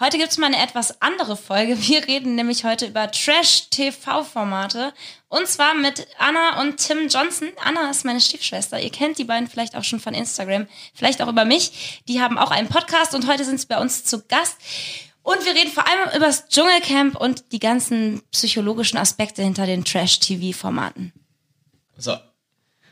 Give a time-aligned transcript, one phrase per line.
[0.00, 1.76] Heute gibt's mal eine etwas andere Folge.
[1.86, 4.92] Wir reden nämlich heute über Trash-TV-Formate.
[5.28, 7.48] Und zwar mit Anna und Tim Johnson.
[7.62, 8.80] Anna ist meine Stiefschwester.
[8.80, 12.02] Ihr kennt die beiden vielleicht auch schon von Instagram, vielleicht auch über mich.
[12.08, 14.56] Die haben auch einen Podcast und heute sind sie bei uns zu Gast.
[15.22, 19.84] Und wir reden vor allem über das Dschungelcamp und die ganzen psychologischen Aspekte hinter den
[19.84, 21.12] Trash-TV-Formaten.
[21.96, 22.16] So,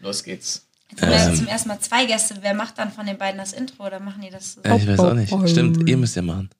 [0.00, 0.68] los geht's.
[0.90, 2.36] Jetzt haben wir zum ersten Mal zwei Gäste.
[2.40, 4.60] Wer macht dann von den beiden das Intro oder machen die das so?
[4.64, 5.32] Ja, ich weiß auch nicht.
[5.50, 6.50] Stimmt, ihr müsst ja machen.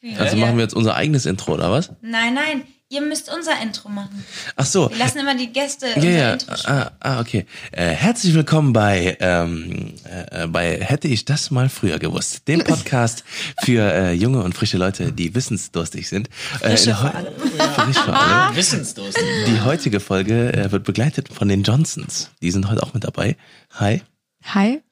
[0.00, 0.14] Wie?
[0.16, 1.90] Also machen wir jetzt unser eigenes Intro, oder was?
[2.02, 4.24] Nein, nein, ihr müsst unser Intro machen.
[4.54, 4.90] Ach so.
[4.90, 6.32] Wir lassen immer die Gäste Ja, unser ja.
[6.34, 6.78] Intro sprechen.
[6.78, 7.46] Ah, ah okay.
[7.72, 13.24] Äh, herzlich willkommen bei, ähm, äh, bei Hätte ich das mal früher gewusst, dem Podcast
[13.62, 16.28] für äh, junge und frische Leute, die wissensdurstig sind.
[16.60, 17.34] Äh, Frische in vor allem.
[17.74, 18.56] Frisch vor allem.
[18.56, 19.24] Wissensdurstig.
[19.46, 22.30] Die heutige Folge äh, wird begleitet von den Johnsons.
[22.42, 23.36] Die sind heute auch mit dabei.
[23.72, 24.02] Hi.
[24.44, 24.82] Hi.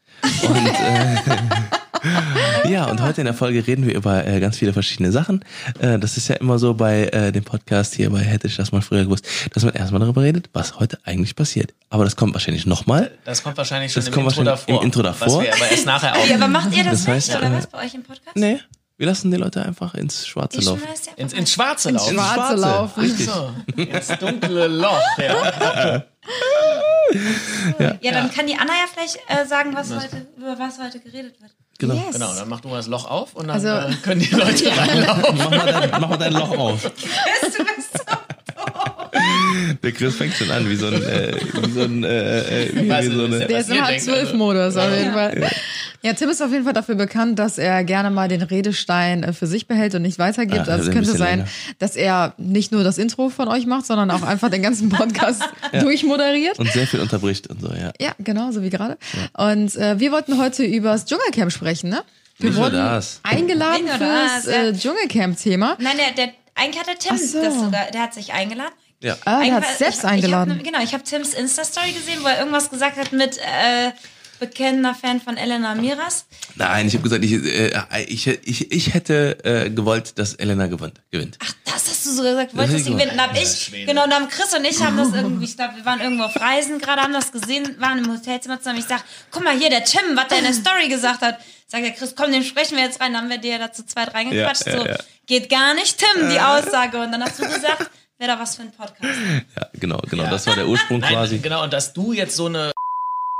[0.42, 1.16] Und äh,
[2.68, 5.44] ja, und heute in der Folge reden wir über äh, ganz viele verschiedene Sachen.
[5.78, 8.72] Äh, das ist ja immer so bei äh, dem Podcast hier bei Hätte ich das
[8.72, 11.74] mal früher gewusst, dass man erstmal darüber redet, was heute eigentlich passiert.
[11.90, 13.10] Aber das kommt wahrscheinlich nochmal.
[13.24, 15.26] Das kommt wahrscheinlich schon Das im, kommt Intro wahrscheinlich davor, im Intro davor.
[15.26, 17.48] Was wir aber erst nachher auch Ja, aber macht ihr das, Das heißt, nicht, oder
[17.48, 18.36] äh, was, bei euch im Podcast?
[18.36, 18.60] Nee,
[18.96, 20.82] wir lassen die Leute einfach ins Schwarze Ich laufen.
[20.82, 22.14] schmeiß ja ins, ins Schwarze laufen.
[22.14, 23.00] Ins Schwarze laufen.
[23.00, 23.26] Richtig.
[23.26, 25.00] So, ins dunkle Loch.
[25.18, 26.04] Ja.
[27.78, 27.98] mal.
[28.00, 31.40] Ja, dann kann die Anna ja vielleicht äh, sagen, was heute, über was heute geredet
[31.40, 31.52] wird.
[31.78, 31.94] Genau.
[31.94, 32.12] Yes.
[32.14, 34.66] Genau, dann mach du mal das Loch auf und dann Also- äh, können die Leute
[34.76, 35.36] reinlaufen.
[35.38, 36.82] Mach mal, dein, mach mal dein Loch auf.
[36.82, 38.14] Chris, du bist so
[39.82, 42.88] Der Chris fängt schon an, wie so ein, äh, wie so ein, äh, äh, wie,
[42.88, 44.36] Weiß wie so eine, Der ist im halb zwölf also.
[44.36, 45.50] Modus auf jeden Fall.
[46.04, 49.32] Ja, Tim ist auf jeden Fall dafür bekannt, dass er gerne mal den Redestein äh,
[49.32, 50.68] für sich behält und nicht weitergibt.
[50.68, 51.50] Ah, also es ein könnte sein, länger.
[51.78, 55.42] dass er nicht nur das Intro von euch macht, sondern auch einfach den ganzen Podcast
[55.72, 56.58] durchmoderiert.
[56.58, 57.92] und sehr viel unterbricht und so, ja.
[58.00, 58.98] Ja, genau, so wie gerade.
[59.32, 62.02] Und äh, wir wollten heute über das Dschungelcamp sprechen, ne?
[62.38, 63.20] Wir Nicht wurden das.
[63.22, 64.62] eingeladen Nicht fürs das, ja.
[64.64, 65.76] äh, Dschungelcamp-Thema.
[65.78, 67.40] Nein, der, der, eigentlich hat der Tim so.
[67.42, 68.72] das sogar, der hat sich eingeladen.
[69.00, 69.16] Ja.
[69.24, 70.50] Ah, der hat selbst ich, eingeladen.
[70.52, 73.38] Ich hab, ne- genau, ich habe Tims Insta-Story gesehen, wo er irgendwas gesagt hat mit
[73.38, 73.90] äh,
[74.34, 76.26] bekennender Fan von Elena Miras.
[76.56, 77.72] Nein, ich habe gesagt, ich, äh,
[78.06, 81.00] ich, ich, ich hätte äh, gewollt, dass Elena gewinnt.
[81.10, 81.38] gewinnt.
[81.42, 83.16] Ach, das hast du so gesagt, wolltest ist du gewinnen.
[83.16, 85.84] Dann hab ich, genau, dann haben Chris und ich haben das irgendwie, ich glaube, wir
[85.84, 88.78] waren irgendwo auf Reisen gerade, haben das gesehen, waren im Hotelzimmer zusammen.
[88.78, 91.38] Ich sag, guck mal hier, der Tim, was der in der Story gesagt hat.
[91.66, 93.12] Sagt der Chris, komm, den sprechen wir jetzt rein.
[93.12, 94.66] Dann haben wir dir dazu zweit reingequatscht.
[94.66, 94.96] Ja, ja, so, ja.
[95.26, 97.00] geht gar nicht, Tim, die Aussage.
[97.00, 99.00] Und dann hast du gesagt, wäre da was für ein Podcast.
[99.56, 100.24] Ja, genau, genau.
[100.24, 100.30] Ja.
[100.30, 101.38] Das war der Ursprung Nein, quasi.
[101.38, 102.72] genau, und dass du jetzt so eine,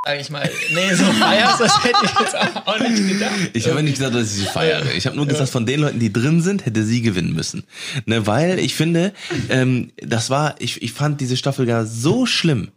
[0.05, 3.33] sag ich mal, nee, so feierst, das hätte ich jetzt auch nicht gedacht.
[3.53, 4.83] Ich habe nicht gesagt, dass ich sie feiere.
[4.97, 7.65] Ich habe nur gesagt, von den Leuten, die drin sind, hätte sie gewinnen müssen.
[8.07, 9.13] Ne, weil ich finde,
[9.49, 12.69] ähm, das war, ich, ich fand diese Staffel gar so schlimm.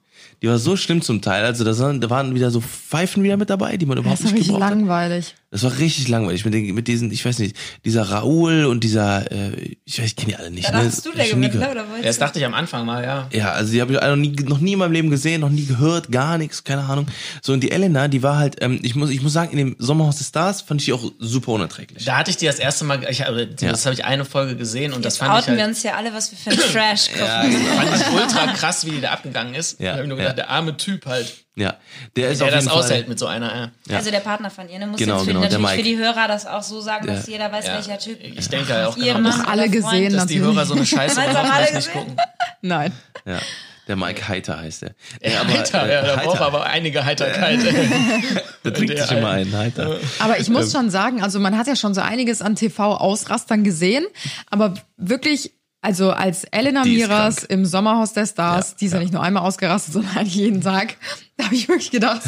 [0.42, 1.44] Die war so schlimm zum Teil.
[1.46, 1.78] Also da
[2.10, 4.72] waren, wieder so Pfeifen wieder mit dabei, die man überhaupt Das ist nicht richtig gebraucht
[4.72, 4.78] hat.
[4.78, 5.36] langweilig.
[5.50, 9.31] Das war richtig langweilig mit, den, mit diesen, ich weiß nicht, dieser Raoul und dieser,
[9.31, 10.68] äh, ich weiß, ich kenne die alle nicht.
[10.68, 10.91] Da ne?
[11.03, 11.59] du, der ich gewinnt, ne?
[11.62, 11.72] gehört.
[11.72, 13.30] Oder Ja, das dachte ich am Anfang mal, ja.
[13.31, 15.66] Ja, also die habe ich noch nie, noch nie in meinem Leben gesehen, noch nie
[15.66, 17.08] gehört, gar nichts, keine Ahnung.
[17.41, 19.75] So und die Elena, die war halt, ähm, ich muss, ich muss sagen, in dem
[19.80, 22.03] Sommerhaus des Stars fand ich die auch super unerträglich.
[22.03, 24.91] Da hatte ich die das erste Mal, ich, habe- das habe ich eine Folge gesehen
[24.91, 26.72] und das Jetzt fand ich outen wir halt, uns ja alle, was wir für ein
[26.74, 27.25] Trash gucken.
[27.25, 27.75] Ja, genau.
[27.75, 29.79] fand ich ultra krass, wie die da abgegangen ist.
[29.79, 30.24] Ja, da habe ich nur ja.
[30.24, 31.75] gedacht, der arme Typ halt, Ja,
[32.16, 32.84] der ist der auf das jeden Fall.
[32.84, 33.72] aushält mit so einer, ja.
[33.90, 33.97] Ja.
[33.97, 34.85] Also der Partner von ihr, ne?
[34.88, 35.90] Muss Genau, jetzt für, genau, der natürlich für Mike.
[35.90, 37.34] die Hörer das auch so sagen, dass Ja.
[37.34, 37.73] jeder weiß, Ja.
[37.73, 38.19] welcher Typ.
[38.22, 40.56] Ich denke ja auch Ihr genau, Mann dass, alle gesehen, dass die natürlich.
[40.56, 41.94] Hörer so eine Scheiße haben alle nicht gesehen?
[41.94, 42.16] gucken.
[42.62, 42.94] Nein.
[43.25, 43.40] Ja,
[43.88, 44.91] der Mike Heiter heißt der.
[45.23, 46.22] Ja, Ja, aber, heiter, äh, ja, da Heiter.
[46.28, 47.59] braucht er aber einige Heiterkeit.
[48.63, 49.97] Der trinkt der sich immer einen Heiter.
[50.19, 54.06] Aber ich muss schon sagen, also man hat ja schon so einiges an TV-Ausrastern gesehen,
[54.50, 57.50] aber wirklich, also als Elena Miras krank.
[57.51, 60.62] im Sommerhaus der Stars, Ja, die ist ja nicht nur einmal ausgerastet, sondern eigentlich jeden
[60.62, 60.97] Tag,
[61.38, 62.22] da habe ich wirklich gedacht,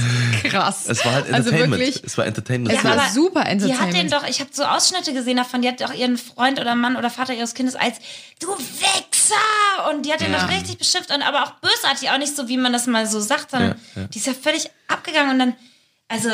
[0.44, 0.86] krass.
[0.88, 1.82] Es war halt Also Entertainment.
[1.82, 2.76] wirklich, es war Entertainment.
[2.78, 4.14] Es war aber super Die hat den Entertainment.
[4.14, 7.10] doch, ich habe so Ausschnitte gesehen davon, die hat doch ihren Freund oder Mann oder
[7.10, 7.96] Vater ihres Kindes als
[8.40, 10.42] du Wichser und die hat den Ja.
[10.46, 13.20] doch richtig beschimpft und aber auch bösartig, auch nicht so, wie man das mal so
[13.20, 14.08] sagt, sondern Ja, ja.
[14.08, 15.54] die ist ja völlig abgegangen und dann,
[16.08, 16.30] also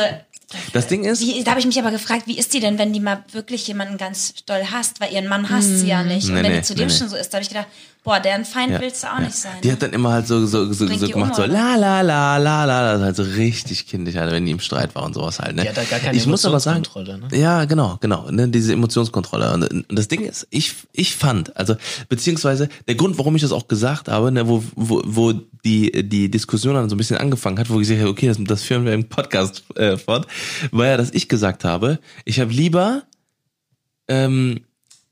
[0.73, 2.93] das Ding ist, wie, da habe ich mich aber gefragt, wie ist die denn, wenn
[2.93, 6.27] die mal wirklich jemanden ganz doll hasst, weil ihren Mann hasst sie ja nicht.
[6.27, 6.93] Und Nee, wenn nee, die zu dem nee.
[6.93, 7.65] schon so ist, da habe ich gedacht,
[8.05, 9.25] boah, deren Feind Ja, willst du auch ja.
[9.25, 9.53] nicht sein.
[9.63, 9.73] Die ne?
[9.73, 12.63] hat dann immer halt so, so, so, so gemacht, um, so la la la la
[12.63, 15.39] la, das ist halt so richtig kindisch, halt, wenn die im Streit war und sowas
[15.39, 15.55] halt.
[15.55, 15.63] Ne?
[15.63, 17.37] Die hat halt gar keine ich muss aber sagen, Emotionskontrolle, ne?
[17.37, 19.53] ja genau, genau, ne, diese Emotionskontrolle.
[19.53, 21.75] Und, und das Ding ist, ich ich fand, also
[22.07, 26.29] beziehungsweise der Grund, warum ich das auch gesagt habe, ne, wo wo wo die die
[26.29, 28.85] Diskussion dann so ein bisschen angefangen hat, wo ich gesagt habe, okay, das, das führen
[28.85, 30.27] wir im Podcast äh, fort,
[30.71, 33.01] war ja, dass ich gesagt habe, ich habe lieber
[34.07, 34.64] ähm,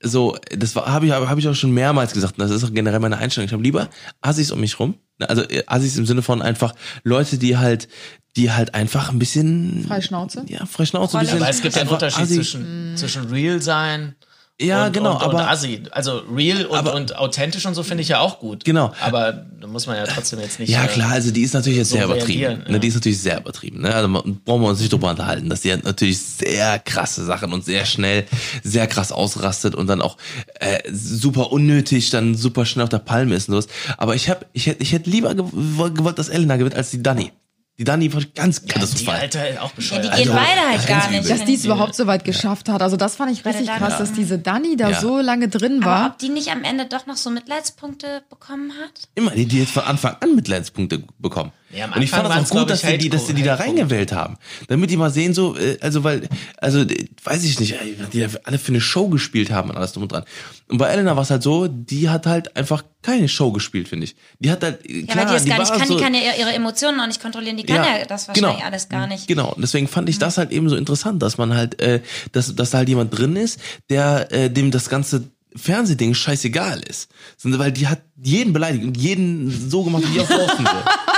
[0.04, 2.74] so, das war habe ich habe ich auch schon mehrmals gesagt, und das ist auch
[2.74, 3.48] generell meine Einstellung.
[3.48, 3.90] Ich habe lieber
[4.22, 7.88] Assis um mich rum, ne, also äh, Assis im Sinne von einfach Leute, die halt
[8.36, 10.46] die halt einfach ein bisschen Freischnauze?
[10.48, 11.26] Ja, Freischnauze ein Rolle.
[11.26, 11.42] bisschen.
[11.42, 12.36] Aber es gibt ja einen Unterschied Assi.
[12.36, 14.16] zwischen, zwischen real sein
[14.63, 15.83] Ja, und, genau, und, aber- und Assi.
[15.92, 18.63] Also real und, Aber- und authentisch und so finde ich ja auch gut.
[18.63, 18.94] Genau.
[19.01, 20.69] Aber da muss man ja trotzdem jetzt nicht.
[20.69, 22.63] Ja, äh, klar, also die ist natürlich jetzt so sehr übertrieben.
[22.68, 22.80] Ne, ja.
[22.80, 23.81] die ist natürlich sehr übertrieben.
[23.81, 23.94] Ne?
[23.94, 27.65] Also brauchen wir uns nicht drüber unterhalten, dass die halt natürlich sehr krasse Sachen und
[27.65, 28.25] sehr schnell,
[28.63, 30.18] sehr krass ausrastet und dann auch
[30.60, 33.68] äh, super unnötig, dann super schnell auf der Palme ist und sowas.
[33.98, 37.01] Aber ich hab, ich hätte, ich hätte lieber gewollt, gewollt, dass Elena gewinnt als die
[37.04, 37.31] Dani.
[37.80, 39.20] Die Dani war ganz Ja, die katastrophal.
[39.20, 40.04] Alter auch Ja, bescheuert.
[40.06, 41.28] die gehen Also, beide halt gar nicht.
[41.30, 42.81] Dass die es überhaupt so weit geschafft hat.
[42.84, 43.80] Also das fand ich richtig Dani.
[43.80, 45.00] krass, dass diese Dani da Ja.
[45.02, 46.08] so lange drin Aber war.
[46.12, 48.92] ob die nicht am Ende doch noch so Mitleidspunkte bekommen hat?
[49.16, 51.52] Immer, die, die jetzt von Anfang an Mitleidspunkte bekommen.
[51.75, 54.12] Ja, und ich fand das auch gut, dass ich, die, dass die die da reingewählt
[54.12, 54.38] haben.
[54.68, 56.86] Damit die mal sehen, so, äh, also weil, also
[57.24, 60.04] weiß ich nicht, ey, die da alle für eine Show gespielt haben und alles drum
[60.04, 60.24] und dran.
[60.70, 64.06] Und bei Elena war es halt so, die hat halt einfach keine Show gespielt, finde
[64.06, 64.16] ich.
[64.40, 66.14] Die hat halt, äh, Ja, klar, weil die es gar nicht kann, so, die kann
[66.14, 69.28] ja ihre Emotionen auch nicht kontrollieren, die kann ja, das wahrscheinlich alles gar nicht.
[69.28, 72.56] Genau, und deswegen fand ich das halt eben so interessant, dass man halt, äh, dass,
[72.56, 73.60] dass da halt jemand drin ist,
[73.90, 77.10] der äh, dem das ganze Fernsehding scheißegal ist.
[77.38, 80.84] Sondern weil die hat jeden beleidigt und jeden so gemacht, wie er vorfinden will.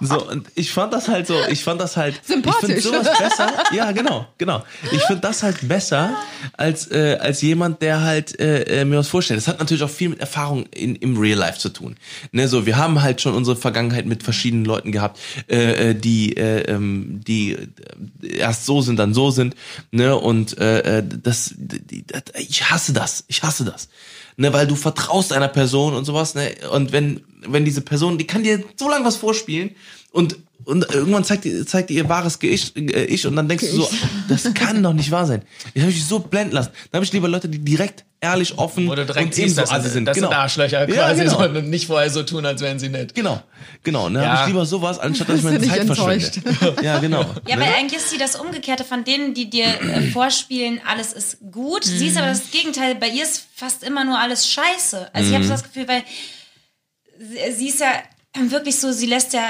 [0.00, 2.20] So, und ich fand das halt so, ich fand das halt.
[2.24, 2.76] Sympathisch.
[2.76, 3.52] Ich finde sowas besser.
[3.72, 4.64] Ja, genau, genau.
[4.90, 6.14] Ich finde das halt besser
[6.56, 9.38] als, äh, als jemand, der halt äh, äh, mir was vorstellt.
[9.38, 11.96] Das hat natürlich auch viel mit Erfahrung in, im Real Life zu tun.
[12.32, 15.18] Ne, so, wir haben halt schon unsere Vergangenheit mit verschiedenen Leuten gehabt,
[15.48, 19.54] äh, äh, die, äh, ähm, die äh, erst so sind, dann so sind.
[19.90, 23.24] Ne, und äh, äh, das, die, das, ich hasse das.
[23.28, 23.88] Ich hasse das.
[24.36, 26.54] Ne, weil du vertraust einer Person und sowas, ne?
[26.70, 29.74] Und wenn, wenn diese Person, die kann dir so lange was vorspielen
[30.12, 33.64] und und irgendwann zeigt die, zeigt die ihr wahres Ich, äh, ich und dann denkst
[33.70, 33.90] du so,
[34.28, 35.42] das kann doch nicht wahr sein.
[35.74, 36.70] Ich habe mich so blenden lassen.
[36.90, 39.88] Dann habe ich lieber Leute, die direkt, ehrlich, offen du direkt und ebenso dass assi
[39.90, 40.04] sind.
[40.04, 40.28] das genau.
[40.28, 41.38] sind Arschlöcher Ja, quasi genau.
[41.38, 43.14] so und nicht vorher so tun, als wären sie nett.
[43.14, 43.42] Genau,
[43.82, 44.08] genau.
[44.08, 44.28] Ne, Ja.
[44.28, 46.82] habe ich lieber sowas, anstatt dass ich meine Zeit nicht verschwende.
[46.82, 47.22] Ja, genau.
[47.48, 47.62] Ja, ne?
[47.62, 51.84] weil eigentlich ist sie das Umgekehrte von denen, die dir äh, vorspielen, alles ist gut.
[51.84, 52.94] Sie ist aber das Gegenteil.
[52.94, 55.10] Bei ihr ist fast immer nur alles scheiße.
[55.12, 56.04] Also ich habe so das Gefühl, weil
[57.18, 57.90] sie, sie ist ja
[58.48, 59.42] wirklich so, sie lässt ja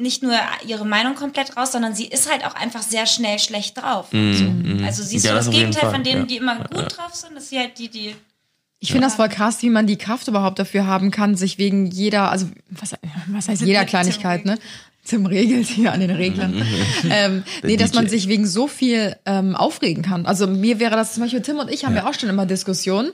[0.00, 0.34] nicht nur
[0.66, 4.08] ihre Meinung komplett raus, sondern sie ist halt auch einfach sehr schnell schlecht drauf.
[4.10, 4.16] so.
[4.84, 6.26] Also sie ist Ja, so das das Gegenteil Fall, von denen, ja.
[6.26, 7.34] die immer gut drauf sind.
[7.34, 8.14] Das ist sie halt die, die
[8.80, 11.86] Ich finde das voll krass, wie man die Kraft überhaupt dafür haben kann, sich wegen
[11.86, 12.94] jeder, also was,
[13.26, 14.58] was heißt jeder Kleinigkeit, ne?
[15.04, 16.62] Tim regelt hier an den Reglern.
[17.10, 20.26] ähm, nee, dass man sich wegen so viel ähm, aufregen kann.
[20.26, 23.10] Also mir wäre das zum Beispiel, Tim und ich haben ja, auch schon immer Diskussionen.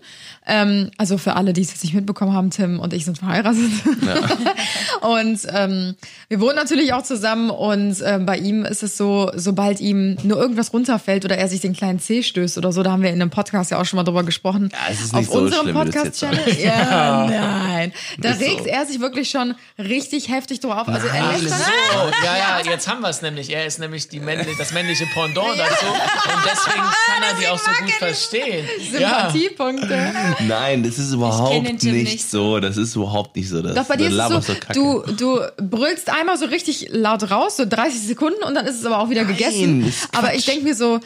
[0.47, 3.63] Ähm, also für alle, die es jetzt nicht mitbekommen haben, Tim und ich sind verheiratet.
[5.01, 5.95] und ähm,
[6.29, 10.39] wir wohnen natürlich auch zusammen und ähm, bei ihm ist es so, sobald ihm nur
[10.39, 13.21] irgendwas runterfällt oder er sich den kleinen Zeh stößt oder so, da haben wir in
[13.21, 14.71] einem Podcast ja auch schon mal drüber gesprochen.
[14.73, 16.57] Ja, es ist Auf nicht so unserem Podcast-Channel.
[16.63, 17.93] Ja, nein.
[18.19, 18.45] Da Ist so.
[18.45, 20.89] regt er sich wirklich schon richtig heftig drauf.
[20.89, 21.76] Also er lässt dann,
[22.25, 23.51] ja, ja, jetzt haben wir es nämlich.
[23.51, 25.87] Er ist nämlich die männliche, das männliche Pendant dazu.
[25.87, 28.67] Und deswegen kann er die auch so gut verstehen.
[28.93, 29.31] Ja.
[29.31, 30.13] Sympathiepunkte.
[30.47, 32.61] Nein, das ist überhaupt nicht, nicht so.
[32.61, 33.63] Das ist überhaupt nicht so.
[33.63, 34.73] Das, Doch bei dir ist es so, Kacke.
[34.73, 38.87] du, du brüllst einmal so richtig laut raus, so 30 Sekunden und dann ist es
[38.87, 39.87] aber auch wieder gegessen.
[39.87, 41.01] ist Aber ich denke mir so,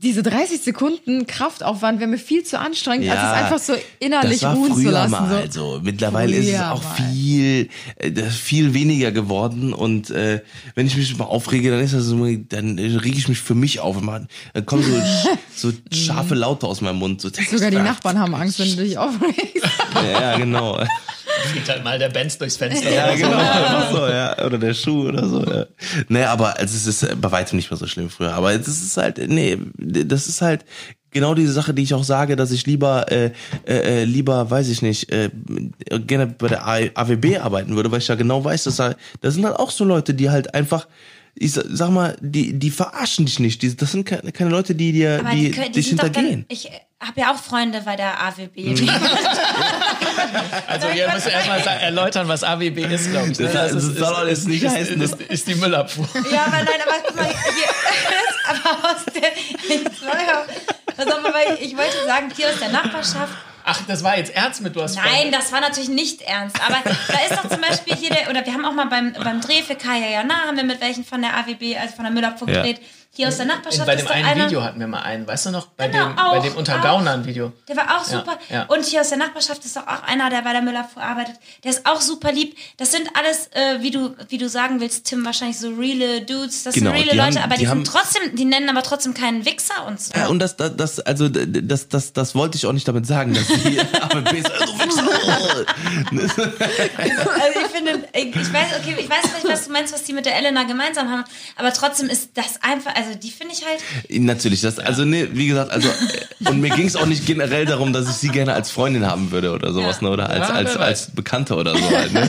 [0.00, 4.42] diese 30 Sekunden Kraftaufwand wäre mir viel zu anstrengend, als es einfach so innerlich das
[4.42, 5.10] war ruhen früher zu lassen.
[5.10, 5.74] Mal so.
[5.74, 5.80] so.
[5.82, 6.94] Mittlerweile ist es Früher auch mal.
[6.94, 10.42] viel, äh, viel weniger geworden und äh,
[10.74, 13.80] wenn ich mich mal aufrege, dann ist das so, dann rege ich mich für mich
[13.80, 13.96] auf.
[13.98, 14.28] Dann
[14.66, 17.20] kommen so, so scharfe Laute aus meinem Mund.
[17.20, 19.66] So, Sogar die Nachbarn haben Angst, wenn du dich aufregst.
[19.94, 20.78] Ja, ja, genau.
[21.52, 22.90] Fliegt halt mal der Benz durchs Fenster.
[22.90, 23.36] Ja, genau.
[23.36, 24.44] Einfach so, ja.
[24.44, 25.44] Oder der Schuh oder so.
[25.44, 25.66] Ja.
[26.08, 28.32] Nee, aber also, es ist bei weitem nicht mehr so schlimm früher.
[28.32, 30.64] Aber es ist halt, nee, das ist halt
[31.10, 33.32] genau diese Sache, die ich auch sage, dass ich lieber, äh,
[33.66, 35.30] äh, äh, lieber, weiß ich nicht, äh,
[36.06, 39.44] gerne bei der AWB arbeiten würde, weil ich ja genau weiß, dass da, da sind
[39.44, 40.86] halt auch so Leute, die halt einfach
[41.40, 43.62] ich sa- sag mal, die, die verarschen dich nicht.
[43.62, 46.46] Die, das sind keine, keine Leute, die dir, Aber die, die, können- die dich hintergehen.
[46.48, 48.56] dann, ich habe ja auch Freunde bei der AWB.
[48.80, 48.90] Mhm.
[50.66, 53.38] Also ihr müsst erstmal erläutern, was AWB ist, glaube ich.
[53.38, 53.48] ne?
[53.52, 56.08] Das- das soll doch jetzt nicht ist, heißen, ist, ist die Müllabfuhr.
[56.30, 57.68] Ja, aber nein, aber guck mal, hier,
[58.48, 59.30] aber aus der,
[60.96, 63.32] pass auf, aber ich wollte sagen, hier aus der Nachbarschaft,
[63.70, 66.78] Ach, das war jetzt ernst mit du hast nein, das war natürlich nicht ernst, aber
[66.84, 69.62] da ist doch zum Beispiel hier der, oder wir haben auch mal beim, beim Dreh
[69.62, 72.62] für Kaya Jana, haben wir mit welchen von der AWB, also von der Müllabfuhr Ja.
[73.14, 75.50] Hier aus der Nachbarschaft Bei dem einen einer, Video hatten wir mal einen, weißt du
[75.50, 75.66] noch?
[75.68, 77.52] Bei Genau, dem, auch, bei dem Untergaunern-Video.
[77.66, 78.38] Der war auch Ja, super.
[78.48, 78.64] ja.
[78.66, 81.34] Und hier aus der Nachbarschaft ist doch auch einer, der bei der Müllabfuhr arbeitet.
[81.64, 82.56] Der ist auch super lieb.
[82.76, 86.62] Das sind alles, äh, wie du, wie du sagen willst, Tim, wahrscheinlich so reale Dudes.
[86.62, 88.82] Das Genau, sind reale Leute, haben- aber die, die sind haben- trotzdem, die nennen aber
[88.84, 90.12] trotzdem keinen Wichser und so.
[90.14, 93.34] Ja, und das, das, das, also das, das, das wollte ich auch nicht damit sagen,
[93.34, 95.02] dass die ist, äh, du Wichser.
[96.12, 100.12] Also ich finde, ich ich weiß, okay, ich weiß nicht, was du meinst, was die
[100.12, 101.24] mit der Elena gemeinsam haben,
[101.56, 103.80] aber trotzdem ist das einfach, also die finde ich halt.
[104.20, 107.64] Natürlich, das, also ne, wie gesagt, also äh, und mir ging es auch nicht generell
[107.64, 110.08] darum, dass ich sie gerne als Freundin haben würde oder sowas, Ja.
[110.08, 112.28] ne, oder als als als Bekannte oder so halt, ne?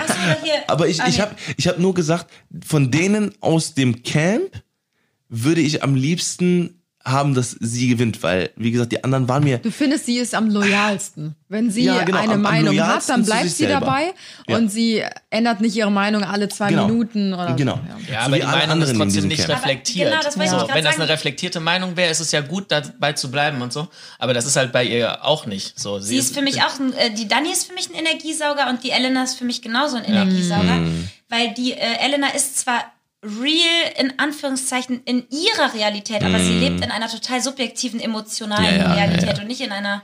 [0.68, 2.28] Aber ich, ich habe ich hab nur gesagt,
[2.66, 4.52] von denen aus dem Camp
[5.30, 6.78] würde ich am liebsten
[7.12, 9.58] haben, dass sie gewinnt, weil, wie gesagt, die anderen waren mir.
[9.58, 11.36] Du findest, sie ist am loyalsten.
[11.48, 13.80] Wenn sie Ja, genau, eine am- am Meinung hat, loyalsten dann bleibt sie selber.
[13.82, 14.13] dabei
[14.48, 14.58] Ja.
[14.58, 16.88] und sie ändert nicht ihre Meinung alle zwei Genau.
[16.88, 17.75] Minuten oder Genau.
[18.06, 18.12] so.
[18.13, 19.60] Ja, So aber wie die alle Meinung ist trotzdem nicht Camp.
[19.60, 20.08] reflektiert.
[20.08, 23.13] Aber genau, das so, wenn das eine reflektierte Meinung wäre, ist es ja gut, dabei
[23.13, 23.88] zu bleiben und so.
[24.20, 26.00] Aber das ist halt bei ihr auch nicht so.
[26.00, 28.84] Sie ist für mich auch, ein, äh, die Dani ist für mich ein Energiesauger und
[28.84, 30.75] die Elena ist für mich genauso ein Energiesauger.
[30.75, 31.10] Mhm.
[31.30, 32.84] Weil die äh, Elena ist zwar
[33.24, 38.82] real in Anführungszeichen in ihrer Realität, aber sie lebt in einer total subjektiven, emotionalen Mhm.
[38.82, 40.04] Ja, ja, Realität ja, und nicht in einer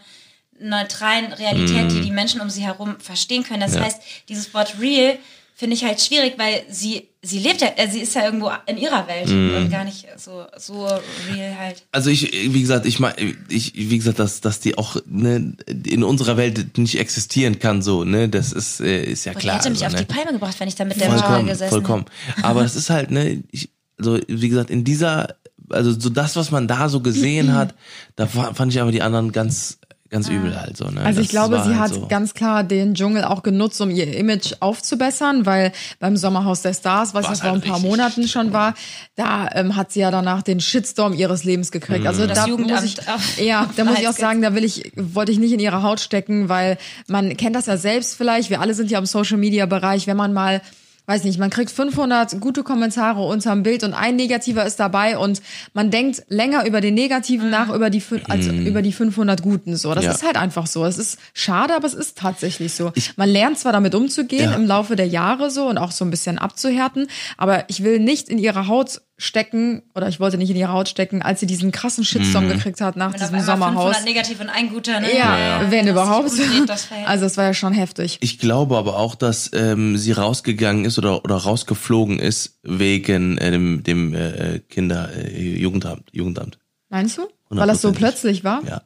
[0.60, 3.62] neutralen Realität, die die Menschen um sie herum verstehen können.
[3.62, 3.82] Das Mhm.
[3.84, 5.18] Heißt, dieses Wort real
[5.56, 8.77] finde ich halt schwierig, weil sie sie lebt ja, äh, sie ist ja irgendwo in
[8.77, 9.55] ihrer Welt Mhm.
[9.58, 11.84] und gar nicht so so real halt.
[11.91, 13.15] Also ich, wie gesagt, ich meine,
[13.50, 15.55] ich, wie gesagt, dass, dass die auch ne,
[15.86, 19.55] in unserer Welt nicht existieren kann, so, ne, das ist, äh, ist ja Und klar.
[19.55, 20.08] die hätte mich also, auf ne?
[20.08, 22.05] die Palme gebracht, wenn ich da mit der Vollkommen, gesessen vollkommen.
[22.44, 25.36] Aber das ist halt, ne, ich, also wie gesagt, in dieser,
[25.70, 27.74] also so das, was man da so gesehen hat,
[28.15, 29.79] da fa- fand ich aber die anderen ganz,
[30.16, 30.86] ganz übel halt so.
[30.90, 31.02] Ne?
[31.02, 32.08] Also ich Das glaube, war sie halt hat so.
[32.08, 37.14] ganz klar den Dschungel auch genutzt, um ihr Image aufzubessern, weil beim Sommerhaus der Stars,
[37.14, 38.74] was ja War's vor ein halt paar richtig Monaten schon war,
[39.16, 42.02] da ähm, hat sie ja danach den Shitstorm ihres Lebens gekriegt.
[42.02, 42.08] Mhm.
[42.08, 44.64] Also Das da Jugendamt muss ich, auf- ja, da muss ich auch sagen, da will
[44.64, 48.50] ich, wollte ich nicht in ihre Haut stecken, weil man kennt das ja selbst vielleicht.
[48.50, 50.62] Wir alle sind ja im Social Media Bereich, wenn man mal
[51.08, 55.42] weiß nicht, man kriegt 500 gute Kommentare unterm Bild und ein negativer ist dabei und
[55.74, 59.94] man denkt länger über den negativen nach über die als über die 500 guten so.
[59.94, 60.10] Das Mhm.
[60.10, 60.16] Ja.
[60.16, 60.86] ist halt einfach so.
[60.86, 62.92] Es ist schade, aber es ist tatsächlich so.
[63.18, 64.56] man lernt zwar damit umzugehen Ja.
[64.56, 67.08] im Laufe der Jahre so und auch so ein bisschen abzuhärten,
[67.38, 70.90] aber ich will nicht in ihre Haut stecken oder ich wollte nicht in ihre Haut
[70.90, 73.96] stecken, als sie diesen krassen Shitstorm gekriegt hat nach Wenn diesem Sommerhaus.
[73.96, 75.16] 500 negativ und ein guter, ne?
[75.16, 76.30] Ja, wenn das überhaupt.
[76.32, 76.90] umdreht, das.
[77.06, 78.18] Also es war ja schon heftig.
[78.22, 83.52] Ich glaube aber auch, dass ähm, sie rausgegangen ist oder, oder rausgeflogen ist wegen äh,
[83.52, 86.60] dem, dem äh, Kinder äh, Jugendamt, Jugendamt.
[86.90, 87.28] Meinst du?
[87.50, 88.64] Weil das so plötzlich war?
[88.64, 88.82] Ja, ja.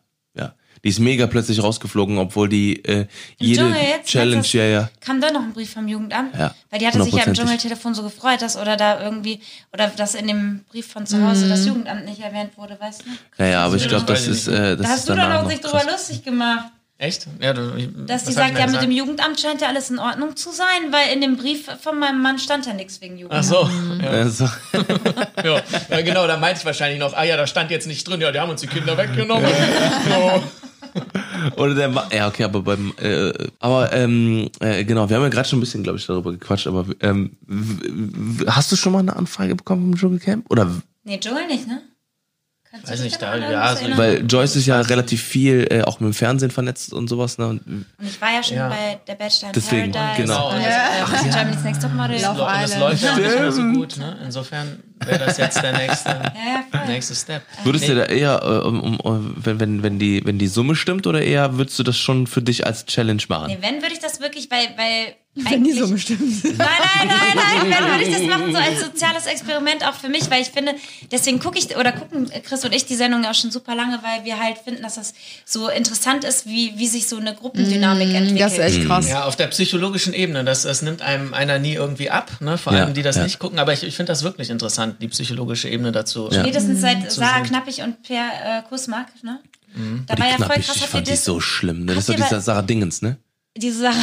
[0.84, 3.06] Die ist mega plötzlich rausgeflogen, obwohl die äh,
[3.38, 4.90] jede jetzt, Challenge, ja, ja.
[5.02, 6.34] Kam da noch ein Brief vom Jugendamt?
[6.38, 7.34] Ja, Weil die hatte sich ja im.
[7.34, 9.42] Dschungeltelefon so gefreut, dass oder da irgendwie,
[9.74, 13.44] oder dass in dem Brief von zu Hause das Jugendamt nicht erwähnt wurde, weißt du?
[13.44, 15.50] Ja, ja, aber ich glaube, das ist, äh, das Da hast ist du auch noch
[15.50, 16.66] sich drüber lustig gemacht.
[17.02, 17.28] Echt?
[17.40, 18.84] Ja, du, ich- Dass die hab sagt, ja, mit gesagt?
[18.84, 22.22] dem Jugendamt scheint ja alles in Ordnung zu sein, weil in dem Brief von meinem
[22.22, 23.46] Mann stand ja nichts wegen Ach Jugendamt.
[23.46, 23.70] so.
[24.04, 24.10] Ja.
[24.12, 24.50] Also,
[25.46, 25.62] Ja.
[25.90, 28.34] ja, genau, da meinte ich wahrscheinlich noch, ah ja, da stand jetzt nicht drin, ja,
[28.34, 29.50] die haben uns die Kinder weggenommen.
[30.10, 30.42] Ja.
[31.58, 35.30] Oder der Ma ja okay, aber beim äh, aber ähm, äh, genau, wir haben ja
[35.30, 37.38] gerade schon ein bisschen, glaube ich, darüber gequatscht, aber ähm,
[38.48, 40.70] hast du schon mal eine Anfrage bekommen vom Dschungelcamp oder
[41.04, 41.82] Nee, Dschungel nicht, ne?
[42.72, 43.98] Kannst Weiß nicht, da- ja, irgendwas so- erinnern?
[43.98, 47.48] weil Joyce ist ja relativ viel äh, auch mit dem Fernsehen vernetzt und sowas, ne?
[47.48, 48.70] Und, Und ich war ja schon Ja.
[48.70, 50.50] bei der Bachelor in Deswegen, Paradise genau.
[50.54, 50.68] und Ja.
[50.68, 52.22] äh, Germany's Next Topmodel.
[52.22, 52.80] Love Und es Island.
[52.82, 54.18] läuft ja nicht mehr so gut, ne?
[54.24, 56.10] Insofern wäre das jetzt der nächste,
[56.74, 57.42] Ja, nächste Step.
[57.64, 61.08] Würdest du da eher, äh, um, um, wenn, wenn, wenn, die, wenn die Summe stimmt
[61.08, 63.48] oder eher würdest du das schon für dich als Challenge machen?
[63.48, 66.58] Nee, wenn würde ich das wirklich, weil, weil Wenn die eigentlich- so bestimmt sind.
[66.58, 66.68] Nein,
[66.98, 70.30] nein, nein, nein, wenn würde ich das machen, so als soziales Experiment auch für mich,
[70.30, 70.74] weil ich finde,
[71.12, 74.00] deswegen gucke ich oder gucken Chris und ich die Sendung ja auch schon super lange,
[74.04, 75.14] weil wir halt finden, dass das
[75.46, 78.42] so interessant ist, wie, wie sich so eine Gruppendynamik entwickelt.
[78.42, 79.08] Das ist echt krass.
[79.10, 82.58] Ja, auf der psychologischen Ebene, das, das nimmt einem einer nie irgendwie ab, ne?
[82.58, 83.24] vor Ja, allem die das ja.
[83.24, 86.30] nicht gucken, aber ich, ich finde das wirklich interessant, die psychologische Ebene dazu.
[86.32, 87.44] Spätestens seit Sarah sehen.
[87.48, 89.40] Knappig und Per äh, Kusmak, ne?
[89.76, 90.04] Mhm.
[90.08, 91.86] Da war ja voll krass, ich fand die so schlimm.
[91.86, 91.94] Ne?
[91.94, 93.18] Das ist doch dieser Sarah Dingens, ne?
[93.58, 93.96] Diese Sarah.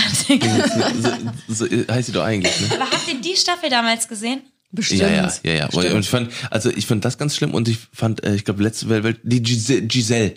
[1.48, 2.68] So, so heißt sie doch eigentlich, ne?
[2.74, 4.42] Aber habt ihr die Staffel damals gesehen?
[4.72, 5.00] Bestimmt.
[5.02, 5.66] Ja, ja, ja, ja.
[5.68, 8.62] Und ich fand, also ich fand das ganz schlimm und ich fand, äh, ich glaube,
[8.62, 10.34] letzte Welt, die Giselle, Giselle.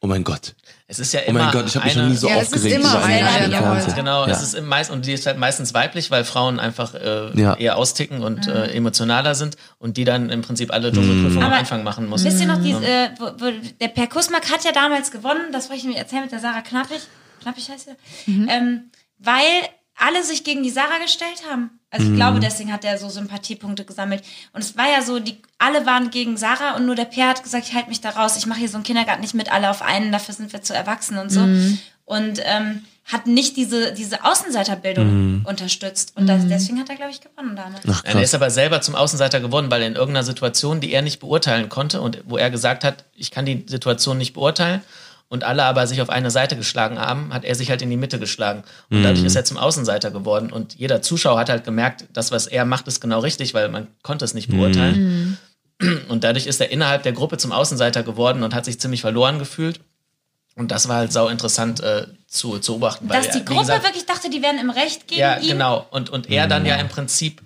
[0.00, 0.54] Oh mein Gott.
[0.86, 2.52] Es ist ja Oh immer mein Gott, ich habe mich noch nie so Ja, es
[2.52, 3.84] ist aufgeregt immer eine, im ja.
[3.96, 4.32] Genau, ja.
[4.32, 7.54] es ist im meist und die ist halt meistens weiblich, weil Frauen einfach äh, Ja.
[7.56, 8.52] eher austicken und Mhm.
[8.52, 12.24] äh, emotionaler sind und die dann im Prinzip alle Dschungelprüfungen am Aber Anfang machen muss.
[12.24, 15.68] Wisst ihr noch, die, äh, wo, wo, der Per Kusmak hat ja damals gewonnen, das
[15.68, 17.00] wollte ich mir erzählen mit der Sarah Knappig.
[17.40, 17.94] Knappig heißt sie.
[18.48, 19.42] Ähm, weil
[19.96, 21.70] alle sich gegen die Sarah gestellt haben.
[21.90, 24.22] Also ich glaube, deswegen hat er so Sympathiepunkte gesammelt.
[24.52, 27.42] Und es war ja so, die alle waren gegen Sarah und nur der Per hat
[27.42, 29.70] gesagt, ich halte mich da raus, ich mache hier so einen Kindergarten nicht mit alle
[29.70, 31.40] auf einen, dafür sind wir zu erwachsen und so.
[32.04, 36.12] Und ähm, hat nicht diese, diese Außenseiterbildung unterstützt.
[36.14, 37.80] Und das, deswegen hat er, glaube ich, gewonnen damals.
[37.90, 41.18] Ach, Er ist aber selber zum Außenseiter geworden, weil in irgendeiner Situation, die er nicht
[41.18, 44.82] beurteilen konnte und wo er gesagt hat, ich kann die Situation nicht beurteilen
[45.28, 47.96] und alle aber sich auf eine Seite geschlagen haben, hat er sich halt in die
[47.96, 48.64] Mitte geschlagen.
[48.88, 50.50] Und dadurch ist er zum Außenseiter geworden.
[50.50, 53.88] Und jeder Zuschauer hat halt gemerkt, das, was er macht, ist genau richtig, weil man
[54.02, 55.38] konnte es nicht beurteilen.
[56.08, 59.38] Und dadurch ist er innerhalb der Gruppe zum Außenseiter geworden und hat sich ziemlich verloren
[59.38, 59.78] gefühlt.
[60.56, 63.06] Und das war halt sau interessant äh, zu, zu beobachten.
[63.06, 65.50] Dass er, die wie Gruppe gesagt, wirklich dachte, die wären im Recht gegen ja, ihn.
[65.50, 65.86] genau.
[65.92, 67.42] Und, und er dann ja im Prinzip,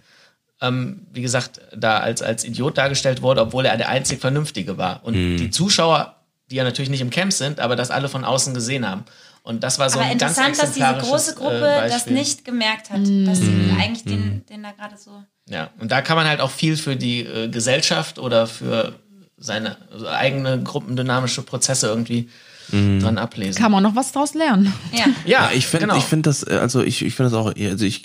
[0.62, 5.04] ähm, wie gesagt, da als, als Idiot dargestellt wurde, obwohl er der einzig Vernünftige war.
[5.04, 6.21] Und die Zuschauer,
[6.52, 9.04] die ja natürlich nicht im Camp sind, aber das alle von außen gesehen haben.
[9.42, 12.44] Und das war so Aber ein ganz interessant, dass diese große Gruppe äh, das nicht
[12.44, 15.24] gemerkt hat, dass sie eigentlich den, den da gerade so.
[15.48, 18.94] Ja, und da kann man halt auch viel für die äh, Gesellschaft oder für
[19.36, 22.28] seine also eigene gruppendynamische Prozesse irgendwie
[22.70, 23.60] dran ablesen.
[23.60, 24.72] Kann man noch was draus lernen.
[24.92, 25.06] Ja.
[25.24, 25.98] ja, Ja, ich finde, genau.
[25.98, 28.04] ich finde das, äh, also ich, ich finde das auch, also ich,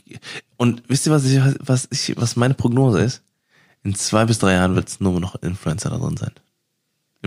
[0.57, 3.21] und wisst ihr, was ich, was ich, was meine Prognose ist?
[3.83, 6.31] In zwei bis drei Jahren wird es nur noch Influencer da drin sein.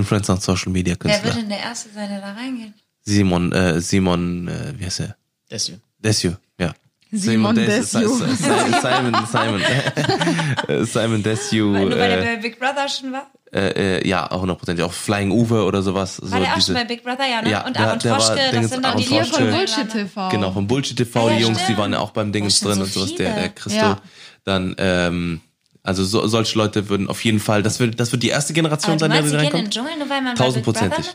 [0.01, 1.25] Influencer und Social Media Wer Künstler.
[1.25, 2.73] wird denn der Erste sein, der da reingeht?
[3.03, 5.17] Simon, äh, Simon, äh, wie heißt er?
[5.51, 5.81] Deswegen.
[5.99, 6.73] Desio, ja.
[7.13, 8.09] Simon Des- Desio.
[8.09, 9.61] Si- Si- Simon, Simon,
[10.69, 13.27] Äh, Simon Desio, Weil nur weil der äh, bei Big Brother schon war?
[13.53, 16.17] äh, äh, ja, auch hundertprozentig, auch Flying Uwe oder sowas.
[16.17, 17.51] So War der auch schon bei Big Brother, ja, ne?
[17.51, 19.43] Ja, und der- Aaron der war Troschke, das Dingens sind dann die Hier Troschke.
[19.43, 19.91] von Bullshit.
[19.91, 20.29] TV.
[20.29, 21.77] Genau, von Bullshit TV, ja, die Jungs, stimmt.
[21.77, 23.79] die waren ja auch beim Dingens drin so und sowas, der, der Christo.
[23.81, 24.01] Ja.
[24.45, 25.41] Dann, ähm,
[25.83, 28.99] also so, solche Leute würden auf jeden Fall, das wird, das wird die erste Generation
[28.99, 29.71] sein, die reinkommt.
[29.71, 31.07] Dschungel, nur weil man Tausendprozentig.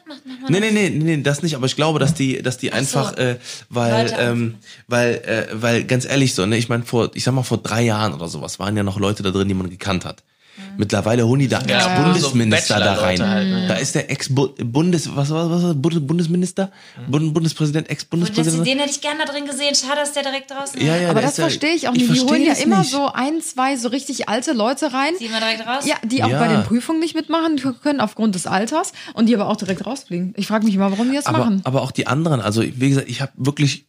[0.50, 0.72] Nee, das?
[0.72, 2.74] nee, nee, nee, das nicht, aber ich glaube, dass die, dass die so.
[2.74, 3.38] einfach, äh,
[3.70, 4.56] weil, Leute ähm,
[4.88, 7.84] weil, äh, weil, ganz ehrlich so, ne, ich meine, vor, ich sag mal, vor drei
[7.84, 10.24] Jahren oder sowas waren ja noch Leute da drin, die man gekannt hat.
[10.78, 11.78] Mittlerweile holen die da Ja,
[12.12, 13.22] Ex-Bundesminister so da rein.
[13.22, 13.68] Halt, ne?
[13.68, 16.72] Da ist der Ex-Bundes, was war, was war, Bundes- Bundesminister?
[17.10, 18.66] Bund- Bundespräsident, Ex-Bundespräsident?
[18.68, 19.76] den hätte ich gerne da drin gesehen.
[19.76, 21.02] Schade, dass der direkt draußen Ja, ist.
[21.04, 22.10] ja, Aber das ja- verstehe ich auch nicht.
[22.14, 22.92] die holen ja immer nicht.
[22.92, 25.14] so ein, zwei so richtig alte Leute rein.
[25.18, 25.86] Zieh mal direkt raus.
[25.86, 26.40] Ja, die auch Ja.
[26.40, 30.34] bei den Prüfungen nicht mitmachen können aufgrund des Alters und die aber auch direkt rausfliegen.
[30.38, 31.62] Ich frage mich immer, warum die das aber, machen.
[31.64, 33.86] aber auch die anderen, also wie gesagt, ich habe wirklich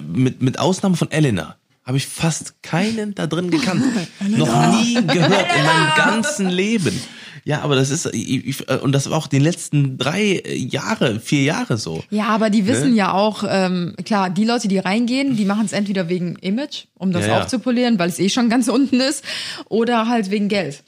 [0.00, 3.84] mit, mit Ausnahme von Elena habe ich fast keinen da drin gekannt.
[4.28, 7.00] Noch nie gehört in meinem ganzen Leben.
[7.44, 11.42] Ja, aber das ist ich, ich, und das war auch die letzten drei Jahre, vier
[11.42, 12.04] Jahre so.
[12.10, 12.68] Ja, aber die Ne?
[12.68, 16.84] wissen ja auch, ähm, klar, die Leute, die reingehen, die machen es entweder wegen Image,
[16.98, 17.40] um das ja.
[17.40, 19.24] aufzupolieren, weil es eh schon ganz unten ist,
[19.68, 20.82] oder halt wegen Geld.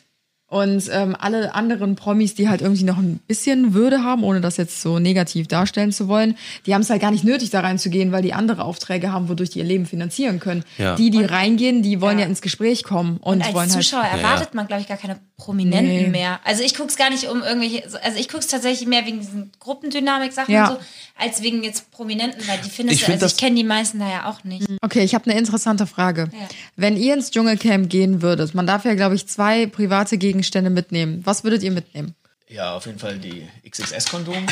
[0.53, 4.59] Und ähm, alle anderen Promis, die halt irgendwie noch ein bisschen Würde haben, ohne das
[4.59, 6.37] jetzt so negativ darstellen zu wollen,
[6.67, 9.49] die haben es halt gar nicht nötig, da reinzugehen, weil die andere Aufträge haben, wodurch
[9.49, 10.63] die ihr Leben finanzieren können.
[10.77, 10.95] Ja.
[10.95, 12.25] Die, die reingehen, die wollen ja.
[12.25, 12.29] Ja.
[12.29, 13.85] ins Gespräch kommen und, Und wollen als halt.
[13.85, 14.19] Zuschauer ja.
[14.19, 16.07] erwartet man, glaube ich, gar keine Prominenten Nee.
[16.09, 16.39] mehr.
[16.45, 19.21] Also ich gucke es gar nicht um irgendwelche, also ich gucke es tatsächlich mehr wegen
[19.21, 20.69] diesen Gruppendynamik-Sachen Ja.
[20.69, 20.81] und so,
[21.19, 23.99] als wegen jetzt Prominenten, weil die findest Ich du, find also ich kenne die meisten
[23.99, 24.67] da ja auch nicht.
[24.83, 26.29] Okay, ich habe eine interessante Frage.
[26.33, 26.39] Ja.
[26.77, 31.23] Wenn ihr ins Dschungelcamp gehen würdet, man darf ja, glaube ich, zwei private Gegenstände mitnehmen.
[31.25, 32.17] Was würdet ihr mitnehmen?
[32.49, 34.35] Ja, auf jeden Fall die XXS-Kondom.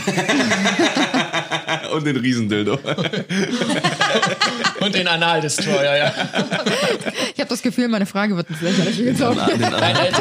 [1.92, 2.78] Und den Riesendildo.
[4.80, 6.14] Und den Anal-Destroyer, ja.
[7.34, 8.76] Ich habe das Gefühl, meine Frage wird gezogen.
[8.96, 9.16] Den
[9.60, 10.12] Nein, äh,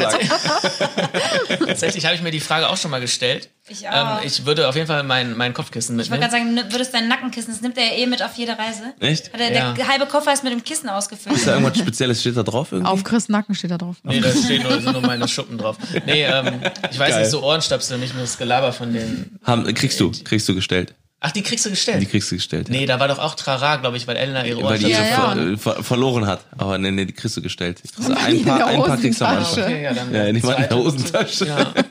[1.58, 3.48] tatsächlich habe ich mir die Frage auch schon mal gestellt.
[3.70, 4.18] Ich auch.
[4.20, 6.44] Ähm, ich würde auf jeden Fall mein, mein Kopfkissen Ich wollte mitnehmen.
[6.54, 8.82] gerade sagen, du würdest dein Nackenkissen, das nimmt er ja eh mit auf jede Reise.
[8.98, 9.32] Echt?
[9.32, 9.72] Hat er, Ja.
[9.74, 11.36] Der halbe Koffer ist mit dem Kissen ausgefüllt.
[11.36, 12.90] Ist da irgendwas Spezielles steht da drauf irgendwie?
[12.90, 13.96] Auf Chris Nacken steht da drauf.
[14.02, 15.76] Nee, da stehen nur, sind nur meine Schuppen drauf.
[16.04, 17.20] Nee, ähm, ich weiß Geil.
[17.20, 19.38] nicht, so Ohrenstöpsel, nicht nur das Gelaber von den.
[19.44, 20.94] Haben, kriegst du, kriegst du gestellt.
[21.22, 22.00] Ach, die kriegst du gestellt?
[22.00, 22.70] Die kriegst du gestellt.
[22.70, 25.50] Nee, da war doch auch Trara, glaube ich, weil Elena ihre Weil die Ohrenstöpsel Ja,
[25.50, 25.56] ja.
[25.58, 26.40] ver ver verloren hat.
[26.56, 27.82] Aber nee, nee, die kriegst du gestellt.
[27.98, 29.36] Also ein in paar, ein paar kriegst du am.
[29.36, 29.64] Anfang.
[29.64, 30.14] Okay, ja, dann.
[30.14, 30.78] Ja, die waren in der.
[30.78, 31.46] Hosentasche.
[31.46, 31.72] Ja.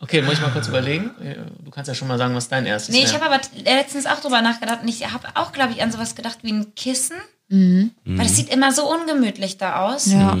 [0.00, 1.10] Okay, muss ich mal kurz überlegen.
[1.64, 4.20] Du kannst ja schon mal sagen, was dein erstes Nee, ich habe aber letztens auch
[4.20, 7.16] drüber nachgedacht und ich habe auch, glaube ich, an sowas gedacht wie ein Kissen.
[7.48, 7.90] Mhm.
[8.04, 10.06] Weil das sieht immer so ungemütlich da aus.
[10.06, 10.36] Ja.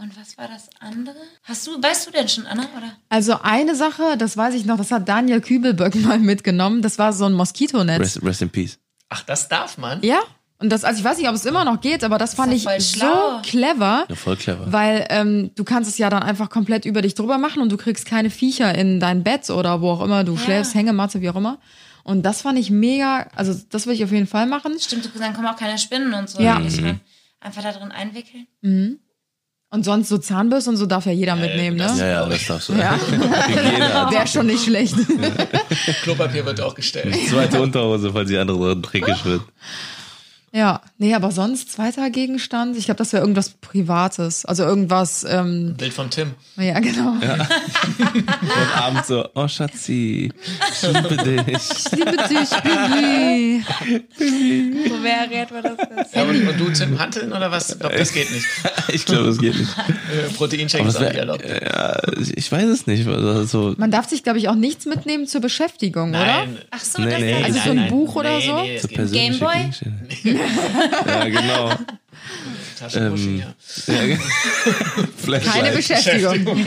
[0.00, 1.16] Und was war das andere?
[1.42, 2.62] Hast du, weißt du denn schon, Anna?
[2.76, 2.96] Oder?
[3.08, 6.82] Also eine Sache, das weiß ich noch, das hat Daniel Kübelböck mal mitgenommen.
[6.82, 8.00] Das war so ein Moskitonetz.
[8.00, 8.78] Rest, rest in peace.
[9.08, 10.00] Ach, das darf man?
[10.02, 10.20] Ja.
[10.60, 12.56] Und das, also ich weiß nicht, ob es immer noch geht, aber das fand ja
[12.56, 14.06] ich voll so clever.
[14.08, 14.72] Ja, voll clever.
[14.72, 17.76] Weil ähm, du kannst es ja dann einfach komplett über dich drüber machen und du
[17.76, 21.36] kriegst keine Viecher in dein Bett oder wo auch immer du schläfst, Hängematte, wie auch
[21.36, 21.58] immer.
[22.02, 24.78] Und das fand ich mega, also das würde ich auf jeden Fall machen.
[24.80, 26.40] Stimmt, dann kommen auch keine Spinnen und so.
[26.40, 26.60] Ja.
[26.60, 27.00] Ich mein,
[27.40, 28.48] Einfach da drin einwickeln.
[29.70, 31.92] Und sonst so Zahnbürste und so darf ja jeder mitnehmen, ne?
[31.98, 32.72] Ja, ja, das darfst du.
[32.72, 32.98] Ja.
[34.10, 34.94] Wäre schon nicht schlecht.
[36.02, 37.14] Klopapier wird auch gestellt.
[37.28, 39.42] Zweite Unterhose, falls die andere drin dreckig wird.
[40.52, 42.76] Ja, nee, aber sonst zweiter Gegenstand.
[42.76, 44.44] Ich glaube, das wäre irgendwas Privates.
[44.44, 46.32] Also irgendwas, ähm, Bild von Tim.
[46.56, 47.12] ja, genau.
[47.12, 50.30] Und abends so, oh Schatzi,
[50.72, 51.70] ich liebe dich.
[51.70, 53.64] Ich liebe dich, Baby.
[54.88, 56.14] So wer rät man das jetzt?
[56.14, 57.70] Ja, und, und du, Tim, Hanteln oder was?
[57.70, 58.46] Ich glaube, das geht nicht.
[58.90, 59.70] Ich glaube, das geht nicht.
[59.78, 61.44] Äh, Proteinshake ist auch nicht erlaubt.
[61.44, 62.00] ja,
[62.34, 63.06] ich- weiß es nicht.
[63.06, 66.48] Also, Man darf sich, glaube ich, auch nichts mitnehmen zur Beschäftigung, Nein.
[66.52, 66.60] oder?
[66.70, 67.38] Ach so, Nee, das nee.
[67.40, 68.62] ist Also so ein Buch oder so?
[68.62, 69.70] Nee, so Gameboy?
[71.06, 71.72] Ja, genau.
[72.94, 73.54] Ähm, ja.
[75.40, 76.66] Keine Beschäftigung.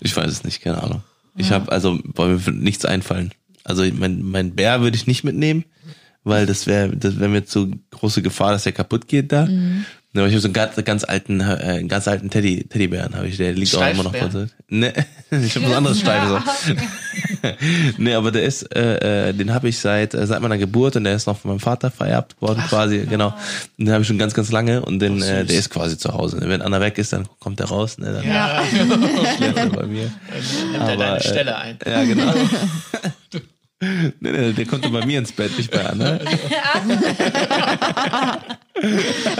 [0.00, 1.02] Ich weiß es nicht, keine Ahnung.
[1.36, 3.32] Ich habe also bei mir wird nichts einfallen.
[3.64, 5.64] Also mein, mein Bär würde ich nicht mitnehmen,
[6.24, 9.44] weil das wäre das wäre mir zu große Gefahr, dass er kaputt geht da.
[9.44, 9.84] Mhm.
[10.12, 13.14] Ja, aber ich habe so einen ganz, ganz alten, äh, einen ganz alten Teddy, Teddybären
[13.14, 14.28] habe ich, der liegt auch immer noch vor
[14.68, 14.92] Ne,
[15.30, 16.40] ich habe was anderes Steif so.
[17.98, 21.04] nee, aber der ist, äh, äh, den habe ich seit äh, seit meiner Geburt und
[21.04, 23.28] der ist noch von meinem Vater vererbt worden quasi, genau.
[23.78, 26.12] Und den habe ich schon ganz, ganz lange und den, äh, der ist quasi zu
[26.12, 26.38] Hause.
[26.40, 28.62] Wenn einer weg ist, dann kommt der raus, ne, dann Ja.
[29.36, 30.10] schläft er bei mir.
[30.72, 31.78] Nimmt er deine äh, Stelle ein.
[31.86, 32.34] Ja, genau.
[33.80, 36.16] Nee, nee, der konnte bei mir ins Bett, nicht bei Anna.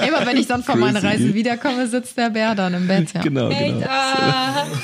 [0.06, 1.06] Immer wenn ich dann von meinen Crazy.
[1.06, 3.12] Reisen wiederkomme, sitzt der Bär dann im Bett.
[3.14, 3.22] Ja.
[3.22, 3.86] Genau, genau.
[3.86, 4.66] Ah.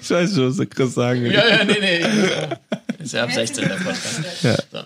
[0.00, 1.32] Ich weiß schon, was der Chris sagen will.
[1.32, 2.00] Ja, ja, nee, nee.
[2.98, 4.20] Ist ja ab 16 der Podcast.
[4.42, 4.56] Ja.
[4.72, 4.80] So.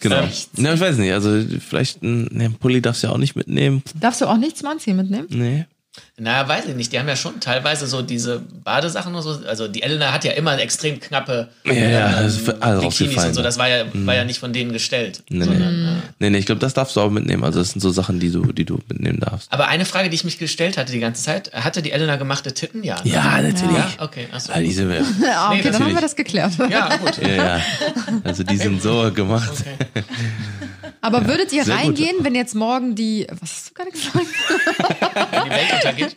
[0.00, 0.28] Genau.
[0.56, 3.82] Ja, ich weiß nicht, also vielleicht ein ne, Pulli darfst du ja auch nicht mitnehmen.
[3.94, 5.28] Darfst du auch nichts Manzi mitnehmen?
[5.30, 5.66] Nee.
[6.16, 6.92] Naja, weiß ich nicht.
[6.92, 9.40] Die haben ja schon teilweise so diese Badesachen und so.
[9.48, 13.42] Also die Elena hat ja immer extrem knappe Ja, ja, ähm, alle Bikinis und so.
[13.42, 15.24] Das war ja, war ja nicht von denen gestellt.
[15.28, 15.96] Nee, nee.
[16.20, 17.42] nee, nee, ich glaube, das darfst du auch mitnehmen.
[17.42, 19.52] Also das sind so Sachen, die du, die du mitnehmen darfst.
[19.52, 22.54] Aber eine Frage, die ich mich gestellt hatte die ganze Zeit, hatte die Elena gemachte
[22.54, 22.84] Titten?
[22.84, 22.96] Ja.
[23.02, 23.10] ne?
[23.10, 23.76] Ja, natürlich.
[23.76, 24.28] Ja, okay.
[24.30, 24.52] Achso.
[24.52, 25.00] Ja, Ja,
[25.48, 26.52] okay, Nee, dann haben wir das geklärt.
[26.70, 27.18] Ja, gut.
[27.18, 27.60] ja.
[28.22, 29.64] Also die sind so gemacht.
[31.00, 31.84] Aber würdet ihr Sehr gut.
[31.84, 34.26] reingehen, wenn jetzt morgen die, was hast du gerade gesagt?
[35.14, 36.16] Wenn die Welt untergeht.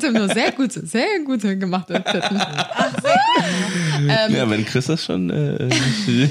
[0.00, 2.40] Tim, nur sehr gute, sehr gute gemachte Titten.
[4.08, 5.30] ja, wenn Chris das schon.
[5.30, 5.68] Äh,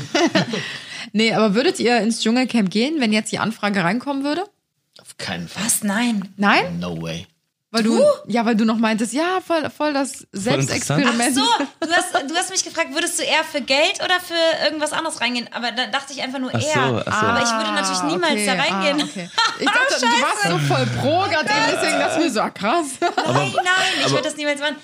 [1.16, 4.46] Nee, aber würdet ihr ins Dschungelcamp gehen, wenn jetzt die Anfrage reinkommen würde?
[5.00, 5.64] Auf keinen Fall.
[5.64, 5.84] Was?
[5.84, 6.28] Nein.
[6.38, 6.80] Nein?
[6.80, 7.28] No way.
[7.74, 11.34] Weil du, ja, weil du noch meintest, ja, voll, voll das Ach Selbstexperiment.
[11.34, 11.42] so,
[11.80, 15.20] du hast, du hast mich gefragt, würdest du eher für Geld oder für irgendwas anderes
[15.22, 15.50] reingehen?
[15.52, 16.88] Aber da dachte ich einfach nur Ach eher.
[16.90, 17.26] so, ach so.
[17.28, 19.02] Aber ich würde natürlich niemals okay, da reingehen.
[19.02, 19.30] Ah, okay.
[19.60, 22.86] Ich dachte, du warst so voll pro, gerade eben, deswegen ich mir so, ah, krass.
[23.02, 23.16] nein,
[23.56, 23.74] nein,
[24.06, 24.76] ich würde das niemals machen.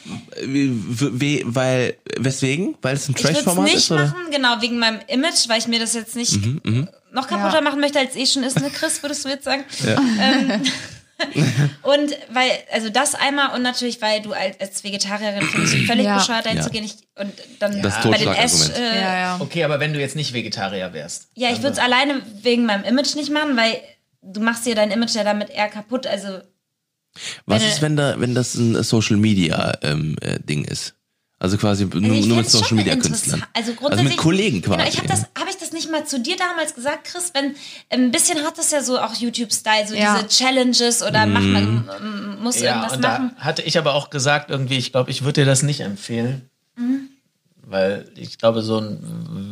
[0.42, 2.76] wie, weil, weswegen?
[2.82, 3.92] Weil es ein Ich würde es Trash-Format nicht ist?
[3.92, 4.06] Oder?
[4.06, 6.40] Mhm, machen, genau, wegen meinem Image, weil ich mir das jetzt nicht
[7.12, 7.62] noch kaputter Ja.
[7.62, 9.64] machen möchte, als eh schon ist, ne, Chris, würdest du jetzt sagen?
[10.20, 10.64] Ähm,
[11.84, 16.06] und weil, also das einmal und natürlich, weil du als, als Vegetarierin findest du völlig
[16.06, 16.18] Ja.
[16.18, 16.64] bescheuert dahin Ja.
[16.64, 16.84] zu gehen.
[16.84, 18.78] Ich, und dann Das bei den Totschlagargument.
[18.78, 19.38] äh, Ja, ja.
[19.40, 21.30] Okay, aber wenn du jetzt nicht Vegetarier wärst.
[21.36, 23.80] Ja, ich würde es alleine wegen meinem Image nicht machen, weil
[24.22, 26.08] du machst dir dein Image ja damit eher kaputt.
[26.08, 26.40] Also
[27.46, 30.96] Was Wenn- ist, wenn da, wenn das ein Social Media ähm, äh, Ding ist?
[31.42, 32.96] Also quasi nur, Also nur mit Social Media.
[32.98, 33.44] Künstlern.
[33.54, 34.78] Also, also mit Kollegen quasi.
[34.78, 37.32] Genau, ich habe das, ich das nicht mal zu dir damals gesagt, Chris?
[37.34, 37.56] Wenn
[37.90, 40.16] ein bisschen hat das ja so auch YouTube-Style, so Ja.
[40.22, 43.32] diese Challenges oder macht man m- muss Ja, irgendwas und machen.
[43.38, 46.50] da hatte ich aber auch gesagt, irgendwie, ich glaube, ich würde dir das nicht empfehlen.
[46.76, 47.10] Mhm.
[47.64, 49.00] Weil ich glaube, so ein,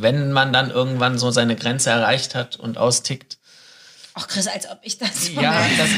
[0.00, 3.38] wenn man dann irgendwann so seine Grenze erreicht hat und austickt,
[4.20, 5.32] Ach Chris, als ob ich das.
[5.32, 5.88] ja, das,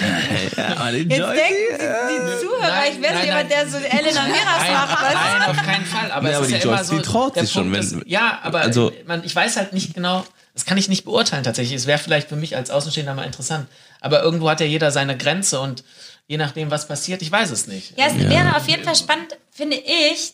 [0.56, 2.29] ja, Jetzt denken die
[2.90, 3.70] Nein, ich wäre so nein, jemand, der nein.
[3.70, 4.98] so Elena Miras Nein, macht.
[5.10, 5.14] du?
[5.14, 6.10] nein, auf keinen Fall.
[6.12, 6.96] Aber Ja, es aber ist die ja immer Joyce, so.
[6.96, 10.24] die traut sich schon, wenn- ist, ja, aber also- man, ich weiß halt nicht genau,
[10.54, 11.76] das kann ich nicht beurteilen tatsächlich.
[11.76, 13.66] Es wäre vielleicht für mich als Außenstehender mal interessant.
[14.00, 15.84] Aber irgendwo hat ja jeder seine Grenze und
[16.26, 17.98] je nachdem, was passiert, ich weiß es nicht.
[17.98, 20.32] Ja, es wäre auf jeden Fall spannend, finde ich,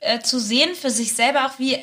[0.00, 1.74] äh, zu sehen für sich selber auch, wie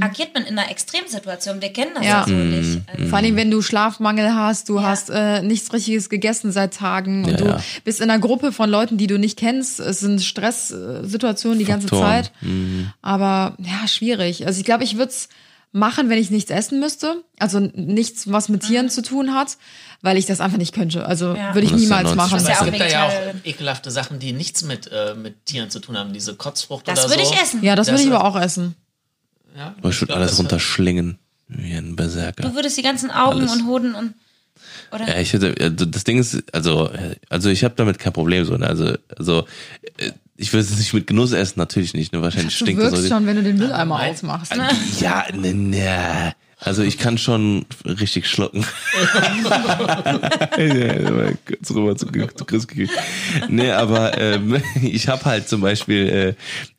[0.00, 1.60] agiert man in einer Extremsituation.
[1.60, 2.24] Wir kennen das ja, Ja.
[2.26, 2.80] so nicht.
[2.86, 7.24] Also, Vor allem, wenn du Schlafmangel hast, du hast äh, nichts Richtiges gegessen seit Tagen
[7.24, 7.60] und Ja, du ja.
[7.84, 9.80] bist in einer Gruppe von Leuten, die du nicht kennst.
[9.80, 12.24] Es sind Stresssituationen die ganze Faktoren.
[12.24, 12.32] Zeit.
[13.02, 14.46] Aber ja, schwierig.
[14.46, 15.28] Also ich glaube, ich würde es
[15.72, 17.22] machen, wenn ich nichts essen müsste.
[17.38, 19.58] Also nichts, was mit Tieren zu tun hat,
[20.02, 21.04] weil ich das einfach nicht könnte.
[21.06, 21.54] Also Ja.
[21.54, 22.46] würde ich Das niemals 90 machen.
[22.46, 23.12] Ja es gibt da ja auch
[23.44, 26.12] ekelhafte Sachen, die nichts mit, äh, mit Tieren zu tun haben.
[26.12, 27.32] Diese Kotzfrucht das oder würde so.
[27.34, 27.62] ich essen.
[27.62, 28.74] Ja, das, würde Das ich ist- aber auch essen.
[29.56, 31.18] Ja, Aber ich würde alles das- runterschlingen.
[31.48, 32.42] Wie ein Berserker.
[32.42, 33.52] Du würdest die ganzen Augen Alles.
[33.52, 34.14] und Hoden und.
[34.90, 35.06] Oder?
[35.08, 36.90] Ja, ich hätte, also das Ding ist, also,
[37.28, 38.66] also ich habe damit kein Problem so, ne?
[38.66, 39.46] Also, also
[39.98, 42.22] äh, ich würde es nicht mit Genuss essen, natürlich nicht, ne?
[42.22, 42.92] Wahrscheinlich Du stinkt das.
[42.92, 43.14] wirkst so.
[43.14, 44.54] schon, wenn du den Mülleimer aufmachst.
[45.00, 46.34] Ja, ne, ne.
[46.58, 48.64] Also ich kann schon richtig schlucken.
[50.56, 52.92] ja, kurz rüber zu, zu Chris gekriegt.
[53.48, 56.36] Nee, aber ähm, ich habe halt zum Beispiel,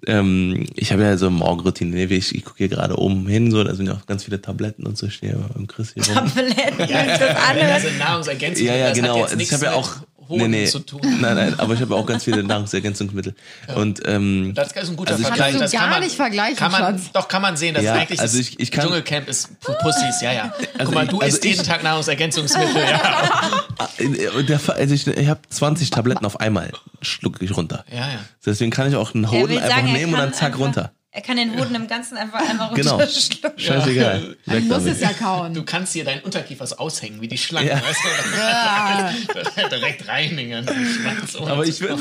[0.08, 1.92] äh, ähm, ich habe ja so eine Morgenroutine.
[1.92, 2.04] ne?
[2.06, 4.88] Ich, ich gucke hier gerade oben hin, so, da sind ja auch ganz viele Tabletten
[4.88, 6.16] und so, ich stehe beim Chris hier rum.
[6.28, 7.80] Tabletten, das Das andere.
[7.80, 8.66] sind Nahrungsergänzungsmittel.
[8.66, 9.24] Ja, ja, das genau.
[9.24, 11.02] Also ich habe ja nichts auch mit Hoden zu tun.
[11.22, 13.36] Nein, nein, aber ich habe auch ganz viele Nahrungsergänzungsmittel.
[13.76, 15.52] Und ähm, Das ist ein guter Also ich Vergleich.
[15.54, 17.02] kann- das Kannst du kann man, nicht vergleichen, kann man.
[17.14, 19.74] Doch, kann man sehen, dass Ja, eigentlich also das ich- ich kann- Dschungelcamp ist für
[19.74, 20.54] Pussys, ja, ja.
[20.80, 23.62] Guck mal, ich- du also isst ich- jeden Tag Nahrungsergänzungsmittel, ja.
[23.98, 27.86] äh, der, Fa- also ich, ich habe 20 Tabletten auf einmal, schlucke ich runter.
[27.92, 28.20] Ja, ja.
[28.46, 30.92] Deswegen kann ich auch einen Hoden einfach sagen, nehmen und dann zack runter.
[31.18, 32.92] Er kann den Hoden im Ganzen einfach einmal Genau.
[32.92, 33.58] runterschlucken.
[33.60, 34.36] Scheißegal.
[34.46, 34.94] Man Weg muss damit.
[34.94, 35.52] es ja kauen.
[35.52, 37.70] Du kannst hier deinen Unterkiefer so aushängen, wie die Schlange.
[37.70, 37.82] Ja.
[37.82, 39.70] Weißt du?
[39.76, 40.64] Direkt reinigen.
[40.68, 41.98] Schwanz ohne Aber ich will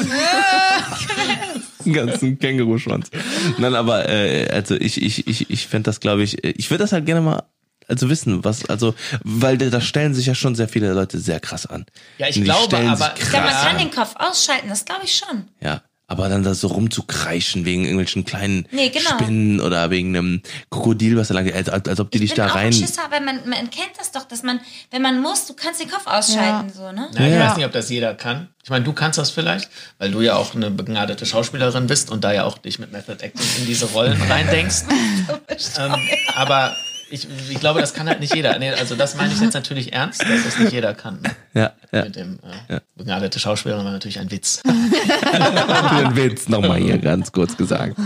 [1.84, 3.10] einen ganzen Känguruschwanz.
[3.56, 6.84] Nein, aber äh, also ich ich ich ich fände das glaube ich, äh, ich würde
[6.84, 7.42] das halt gerne mal
[7.88, 11.64] also wissen, was also weil da stellen sich ja schon sehr viele Leute sehr krass
[11.66, 11.86] an.
[12.18, 13.78] Ja, ich glaube, aber- Ich glaube, man krass kann an.
[13.78, 15.48] den Kopf ausschalten, das glaube ich schon.
[15.62, 19.10] Ja, aber dann da so rumzukreischen wegen irgendwelchen kleinen Nee, genau.
[19.10, 22.36] Spinnen oder wegen einem Krokodil, was da lang, als, als, als ob die dich ich
[22.36, 22.66] bin da auch rein.
[22.66, 25.80] ein Schisser, weil man, man kennt das doch, dass man, wenn man muss, du kannst
[25.80, 27.08] den Kopf ausschalten, so, ne?
[27.14, 27.48] Ja, ich Ja.
[27.50, 28.48] weiß nicht, ob das jeder kann.
[28.62, 32.24] Ich meine, du kannst das vielleicht, weil du ja auch eine begnadete Schauspielerin bist und
[32.24, 34.84] da ja auch dich mit Method Acting in diese Rollen reindenkst.
[35.78, 35.94] ähm,
[36.34, 36.74] aber
[37.10, 38.58] ich, ich glaube, das kann halt nicht jeder.
[38.58, 41.20] Nee, also das meine ich jetzt natürlich ernst, dass das nicht jeder kann.
[41.54, 42.04] Ja, ja.
[42.04, 42.38] Mit dem
[42.68, 44.62] äh, begnadete Schauspielerin war natürlich ein Witz.
[44.66, 47.96] Für den Witz nochmal hier ganz kurz gesagt.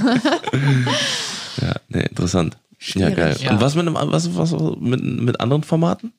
[1.63, 2.57] ja, nee, interessant.
[2.95, 3.37] Ja, geil.
[3.41, 3.51] Ja.
[3.51, 6.13] Und was mit einem, was, was mit, mit anderen Formaten?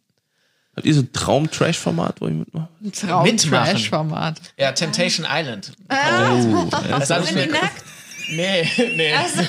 [0.76, 2.70] Habt ihr so ein Traum-Trash-Format, wo ich mitmache?
[2.94, 4.40] Traum-Trash-Format.
[4.58, 5.74] Ja, Temptation Island.
[5.90, 7.60] Oh, Das habe ich Sind die mir.
[7.62, 7.84] nackt?
[8.30, 9.14] Nee, nee.
[9.14, 9.48] Also, ich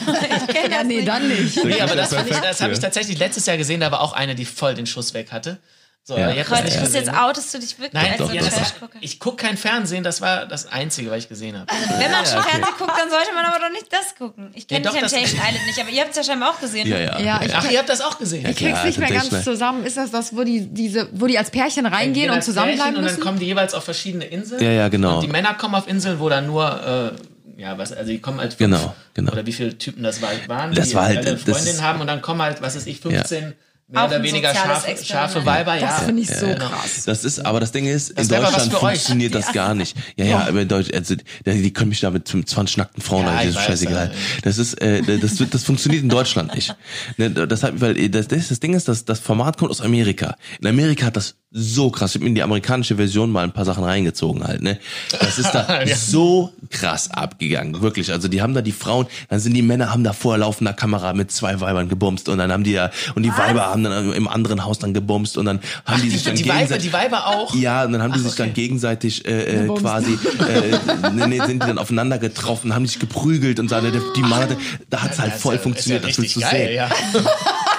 [0.54, 1.08] kenne das Ja, nee, nicht.
[1.08, 1.64] dann nicht.
[1.64, 4.35] Nee, aber das, ich, das habe ich tatsächlich letztes Jahr gesehen, da war auch eine,
[4.35, 5.58] die voll den Schuss weg hatte.
[6.04, 6.35] So, Ja.
[6.35, 7.22] das Gott, nicht ich muss jetzt ne?
[7.22, 10.20] outest du dich wirklich Nein, als doch, so ja, war, ich gucke kein Fernsehen, das
[10.20, 11.66] war das Einzige, was ich gesehen habe.
[11.96, 14.50] Wenn man schon Fernsehen guckt, dann sollte man aber doch nicht das gucken.
[14.54, 16.88] Ich kenne Ja, doch, Temptation Island nicht, aber ihr habt es ja scheinbar auch gesehen.
[16.88, 17.20] Ja, ja.
[17.20, 18.44] Ja, ich Ach, ihr habt das auch gesehen?
[18.50, 19.54] Ich krieg's Ja, nicht mehr ganz Temptation.
[19.54, 19.85] zusammen.
[19.87, 22.96] Ist das das, wo die, diese, wo die als Pärchen reingehen gehen und zusammenbleiben Pärchen
[22.96, 23.16] Und müssen?
[23.18, 24.61] dann kommen die jeweils auf verschiedene Inseln.
[24.61, 25.14] Ja, ja, genau.
[25.14, 28.38] Und die Männer kommen auf Inseln, wo dann nur, äh, ja, was, also die kommen
[28.41, 29.33] halt fünf, Genau, genau.
[29.33, 32.07] oder wie viele Typen das war, waren, Das die war halt- Freundinnen ist- haben und
[32.07, 33.55] dann kommen halt, was ist ich, 15
[33.88, 35.87] mehr Auch oder weniger scharfe, scharfe Weiber, ja.
[35.88, 36.68] das finde ich so genau.
[36.68, 37.05] krass.
[37.05, 38.81] Das ist, aber das Ding ist, Das in was Deutschland für euch.
[38.92, 39.97] funktioniert das gar nicht.
[40.16, 41.14] Ja, ja, aber in Deutschland, also,
[41.47, 44.07] die, können mich da mit 20 nackten Frauen, Ja, ja, das weiß, scheißegal.
[44.12, 44.40] ja.
[44.42, 46.75] Das ist, äh, das, wird- das funktioniert in Deutschland nicht.
[47.18, 50.37] Ne, deshalb, weil äh, das, das, das Ding ist, dass das Format kommt aus Amerika.
[50.61, 52.12] In Amerika hat das so krass.
[52.12, 54.62] Ich habe mir in die amerikanische Version mal ein paar Sachen reingezogen halt.
[54.62, 54.79] Ne,
[55.21, 55.95] das ist da Ja.
[55.97, 58.11] so krass abgegangen, wirklich.
[58.11, 61.12] Also die haben da die Frauen, dann sind die Männer haben da vor laufender Kamera
[61.12, 64.29] mit zwei Weibern gebumst und dann haben die ja und die Weiber haben dann im
[64.29, 67.27] anderen Haus dann gebumst und dann haben die sich dann Die Weiber, gegenseitig die Weiber
[67.27, 67.55] auch.
[67.55, 68.62] ja, und dann haben die Ach, sich dann okay.
[68.62, 69.83] gegenseitig äh, äh, Gebumst.
[69.83, 73.81] quasi, äh, nee, nee, sind die dann aufeinander getroffen, haben sich geprügelt und so.
[73.81, 74.57] Der- Die Mann hatte,
[74.90, 76.75] da hat's halt voll funktioniert, das willst du sehen.
[76.75, 76.88] ja.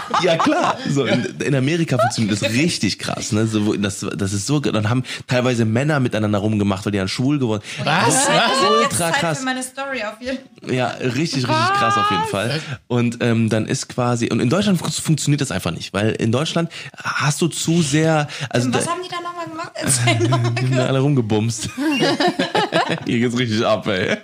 [0.23, 3.45] Ja klar, so in, in Amerika funktioniert das richtig krass, ne?
[3.47, 7.39] So, das, das ist so, dann haben teilweise Männer miteinander rumgemacht, weil die dann schwul
[7.39, 7.63] geworden.
[7.83, 8.27] Was?
[8.27, 9.39] Jetzt Ultra Zeit krass.
[9.39, 10.73] für meine Story auf jeden Fall.
[10.73, 12.59] Ja, richtig, richtig krass auf jeden Fall.
[12.87, 16.31] Und ähm, dann ist quasi, und in Deutschland fun- funktioniert das einfach nicht, weil in
[16.31, 19.71] Deutschland hast du zu sehr, also Was da, haben die da nochmal gemacht?
[20.61, 21.69] Die sind alle rumgebumst.
[23.05, 24.17] Hier geht's richtig ab, ey.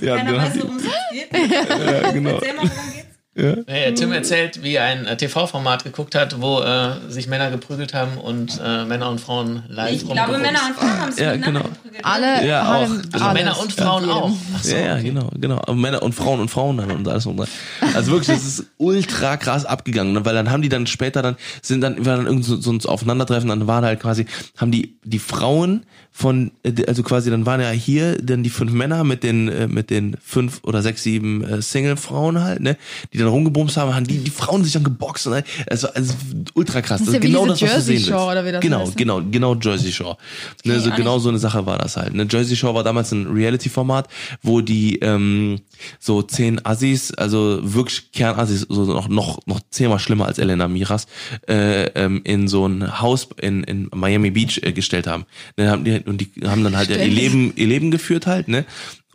[0.00, 1.32] Ja, Keiner weiß, haben die, worum es geht.
[1.32, 2.30] ja, genau.
[2.30, 2.92] Erzähl mal, worum
[3.38, 3.66] geht's?
[3.66, 7.94] Nee, Tim erzählt, wie er ein äh, TV-Format geguckt hat, wo äh, sich Männer geprügelt
[7.94, 10.38] haben und äh, Männer und Frauen live Ich glaube.
[10.38, 11.60] Männer und Frauen haben sich Ja, genau.
[11.62, 12.04] geprügelt.
[12.04, 13.12] Alle Ja, haben auch.
[13.12, 13.34] Also alles.
[13.34, 14.30] Männer und Frauen auch.
[14.56, 15.02] Ach so, Ja, ja, okay.
[15.04, 15.56] genau, genau.
[15.56, 17.38] Aber Männer und Frauen und Frauen dann und alles und.
[17.94, 20.24] Also wirklich, das ist ultra krass abgegangen, ne?
[20.24, 22.80] weil dann haben die dann später dann sind dann war dann irgend so, so ein
[22.84, 27.60] Aufeinandertreffen, dann waren halt quasi haben die die Frauen von äh, also quasi dann waren
[27.60, 31.44] ja hier dann die fünf Männer mit den äh, mit den fünf oder sechs sieben
[31.44, 32.76] äh, Single Frauen halt, ne,
[33.12, 36.14] die dann rumgebumst haben, haben die die Frauen sich dann geboxt und halt, also, also
[36.54, 37.00] ultra krass.
[37.00, 38.32] Das ist ja wie genau das, was du Jersey sehen Shore willst.
[38.32, 38.96] oder wie das genau, heißt, ne?
[38.96, 40.16] genau, genau Jersey Shore.
[40.64, 41.22] Ne, so auch genau nicht.
[41.22, 42.14] so eine Sache war das halt.
[42.14, 42.26] Ne?
[42.30, 44.08] Jersey Shore war damals ein Reality-Format,
[44.42, 45.60] wo die ähm,
[45.98, 51.06] so zehn Assis, also wirklich Kernassis, so noch noch noch zehnmal schlimmer als Elena Miras,
[51.48, 55.24] äh, ähm, in so ein Haus in, in Miami Beach äh, gestellt haben.
[55.56, 56.98] Ne, haben die, und die haben dann halt ihr.
[56.98, 58.64] Leben ihr Leben geführt halt, ne?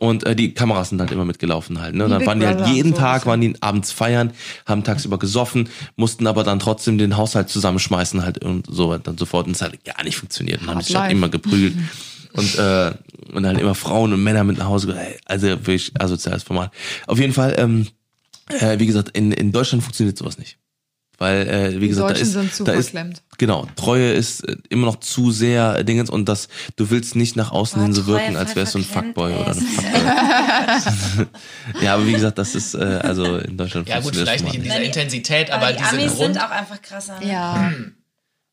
[0.00, 1.94] Und äh, die Kameras sind halt immer mitgelaufen halt.
[1.94, 2.04] Ne?
[2.04, 4.32] Und dann waren die halt jeden Tag, waren die abends feiern,
[4.66, 9.20] haben tagsüber gesoffen, mussten aber dann trotzdem den Haushalt zusammenschmeißen halt und so weiter und
[9.20, 9.46] so fort.
[9.46, 10.62] Und es hat gar nicht funktioniert.
[10.62, 11.74] Und haben sich halt immer geprügelt.
[12.36, 12.92] Und, äh,
[13.32, 14.92] und dann immer Frauen und Männer mit nach Hause.
[14.98, 16.72] ey, Also wirklich asoziales Format.
[17.06, 17.86] Auf jeden Fall, ähm,
[18.48, 20.58] äh, wie gesagt, in, in Deutschland funktioniert sowas nicht.
[21.18, 23.22] Weil, äh, wie Die gesagt, da Deutschen ist, sind zu da ist, verklemmt.
[23.38, 27.36] genau, Treue ist äh, immer noch zu sehr äh, Dingens und das, du willst nicht
[27.36, 29.38] nach außen hin so wirken, als wärst du ein Fuckboy ey.
[29.38, 31.26] oder eine ist Fuckboy.
[31.82, 34.62] ja, aber wie gesagt, das ist, äh, also in Deutschland Ja gut, vielleicht nicht in
[34.64, 36.34] dieser Nein, Intensität, Aber aber die diese Amis Grund...
[36.34, 37.20] sind auch einfach krasser.
[37.20, 37.28] ne?
[37.30, 37.72] Ja.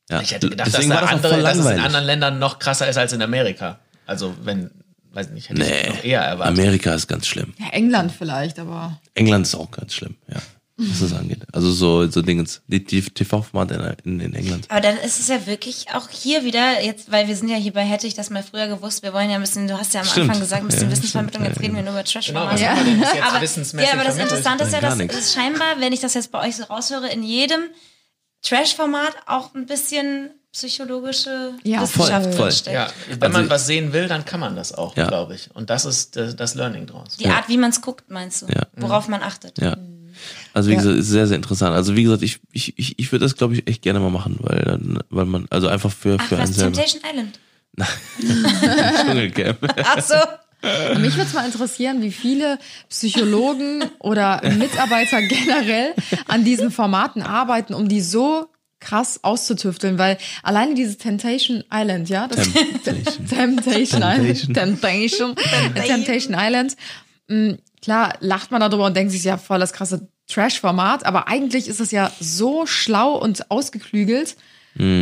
[0.10, 0.22] Ja.
[0.22, 2.40] Ich hätte gedacht, Deswegen dass, war da das auch andere, dass es in anderen Ländern
[2.40, 3.80] noch krasser ist als in Amerika.
[4.06, 4.70] Also wenn,
[5.14, 6.60] weiß nicht, hätte ich Nee, noch eher erwartet.
[6.60, 7.54] Amerika ist ganz schlimm.
[7.58, 10.40] ja, England vielleicht, aber England ist auch ganz schlimm, ja.
[10.90, 11.40] Was das angeht.
[11.52, 14.66] Also so, so Dingens, die, die TV-Formate in, in, in England.
[14.70, 17.74] Aber dann ist es ja wirklich auch hier wieder, jetzt, weil wir sind ja hier
[17.74, 20.02] bei Hätte ich das mal früher gewusst, wir wollen ja ein bisschen, du hast ja
[20.02, 20.30] am Stimmt.
[20.30, 21.56] Anfang gesagt, ein bisschen Ja, Wissensvermittlung, stimmt.
[21.58, 22.72] jetzt reden wir nur über trash Genau, was ja.
[22.72, 23.40] aber, ja, aber
[24.06, 24.18] das?
[24.18, 27.24] Interessante ist ja, dass es scheinbar, wenn ich das jetzt bei euch so raushöre, in
[27.24, 27.62] jedem
[28.44, 32.42] Trash-Format auch ein bisschen psychologische Ja, Wissenschaft voll, voll.
[32.48, 32.74] drinsteckt.
[32.76, 32.88] Ja,
[33.20, 35.08] wenn man Also- was sehen will, dann kann man das auch, Ja.
[35.08, 35.50] glaube ich.
[35.54, 37.18] Und das ist das, das Learning draus.
[37.18, 38.48] Die Art, wie man es guckt, meinst du?
[38.48, 38.64] Ja.
[38.76, 39.60] Worauf man achtet.
[39.60, 39.78] Ja.
[40.54, 40.80] Also wie Ja.
[40.80, 41.76] gesagt, ist sehr, sehr interessant.
[41.76, 44.38] Also wie gesagt, ich, ich, ich, ich würde das, glaube ich, echt gerne mal machen,
[44.42, 46.74] weil dann, weil man, also einfach für, Ach für einen was, selber.
[46.78, 47.40] Temptation Island.
[49.06, 49.58] Dschungelcamp.
[49.84, 50.16] Ach so.
[51.00, 52.60] Mich würde es mal interessieren, wie viele
[52.90, 55.94] Psychologen oder Mitarbeiter generell
[56.28, 58.48] an diesen Formaten arbeiten, um die so
[58.80, 62.48] krass auszutüfteln, weil alleine dieses Temptation Island, ja, das
[62.84, 63.26] Temptation.
[63.30, 65.36] Temptation Island, Temptation.
[65.36, 66.76] Temptation, Temptation Island,
[67.28, 71.68] mh, klar lacht man darüber und denkt sich ja voll das krasse Trash-Format, aber eigentlich
[71.68, 74.36] ist es ja so schlau und ausgeklügelt.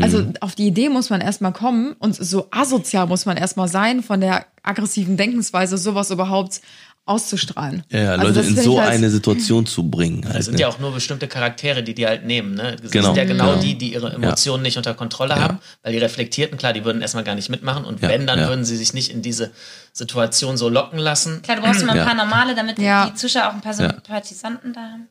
[0.01, 4.01] Also auf die Idee muss man erstmal kommen und so asozial muss man erstmal sein,
[4.01, 6.61] von der aggressiven Denkensweise sowas überhaupt
[7.05, 7.83] auszustrahlen.
[7.89, 10.25] Ja, ja Also Leute das in so halt- eine Situation zu bringen.
[10.25, 10.61] Halt, Es sind ne?
[10.61, 12.55] ja auch nur bestimmte Charaktere, die die halt nehmen.
[12.55, 12.77] Ne?
[12.81, 13.05] Das Genau.
[13.05, 13.61] sind ja genau Genau.
[13.61, 17.23] die, die ihre Emotionen nicht unter Kontrolle haben, weil die Reflektierten, klar, die würden erstmal
[17.23, 18.47] gar nicht mitmachen und Ja, wenn, dann ja.
[18.47, 19.51] würden sie sich nicht in diese
[19.93, 21.41] Situation so locken lassen.
[21.43, 22.05] Klar, du brauchst immer ein Ja.
[22.05, 23.07] paar normale, damit Ja.
[23.07, 25.07] die Zuschauer auch ein paar Sympathisanten da haben.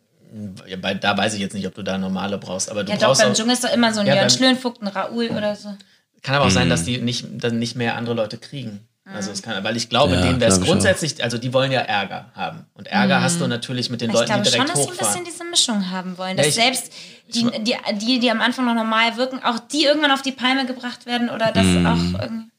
[0.66, 2.98] Ja, bei, da weiß ich jetzt nicht, ob du da normale brauchst, aber du Ja,
[2.98, 4.88] doch, brauchst beim auch, Dschungel ist doch immer so ein Ja, Jörn beim- Schlönvogt, ein
[4.88, 5.74] Raoul oder so.
[6.22, 6.70] kann aber auch sein, Mhm.
[6.70, 8.80] dass die nicht, dann nicht mehr andere Leute kriegen.
[9.10, 10.72] Also es kann, weil ich glaube, Ja, denen wäre es glaub ich auch.
[10.74, 12.66] grundsätzlich, also die wollen ja Ärger haben.
[12.74, 14.90] Und Ärger hast du natürlich mit den Ich Leuten, glaube die schon, direkt dass sie
[14.90, 15.24] ein hochfahren.
[15.24, 16.36] bisschen diese Mischung haben wollen.
[16.36, 16.92] Ja, Dass ich- selbst
[17.34, 20.66] die, die, die, die am Anfang noch normal wirken, auch die irgendwann auf die Palme
[20.66, 21.86] gebracht werden oder das Mhm.
[21.86, 22.50] auch irgendwie.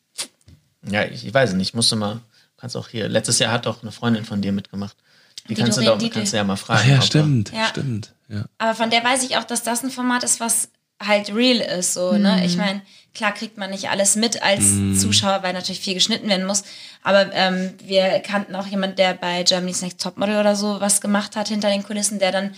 [0.89, 1.75] Ja, ich, ich weiß es nicht.
[1.75, 2.19] Musst du mal,
[2.57, 3.07] kannst auch hier.
[3.09, 4.95] Letztes Jahr hat doch eine Freundin von dir mitgemacht.
[5.49, 6.13] Die, Die kannst du doch, Dietl.
[6.13, 6.81] kannst du ja mal fragen.
[6.83, 7.65] Ach ja, stimmt, Ja.
[7.67, 8.13] stimmt.
[8.29, 8.45] Ja.
[8.59, 10.69] Aber von der weiß ich auch, dass das ein Format ist, was
[11.01, 11.93] halt real ist.
[11.93, 12.45] So, ne?
[12.45, 12.81] Ich meine,
[13.15, 14.63] klar kriegt man nicht alles mit als
[14.99, 16.63] Zuschauer, weil natürlich viel geschnitten werden muss.
[17.03, 21.35] Aber ähm, wir kannten auch jemanden, der bei Germany's Next Topmodel oder so was gemacht
[21.35, 22.53] hat hinter den Kulissen, der dann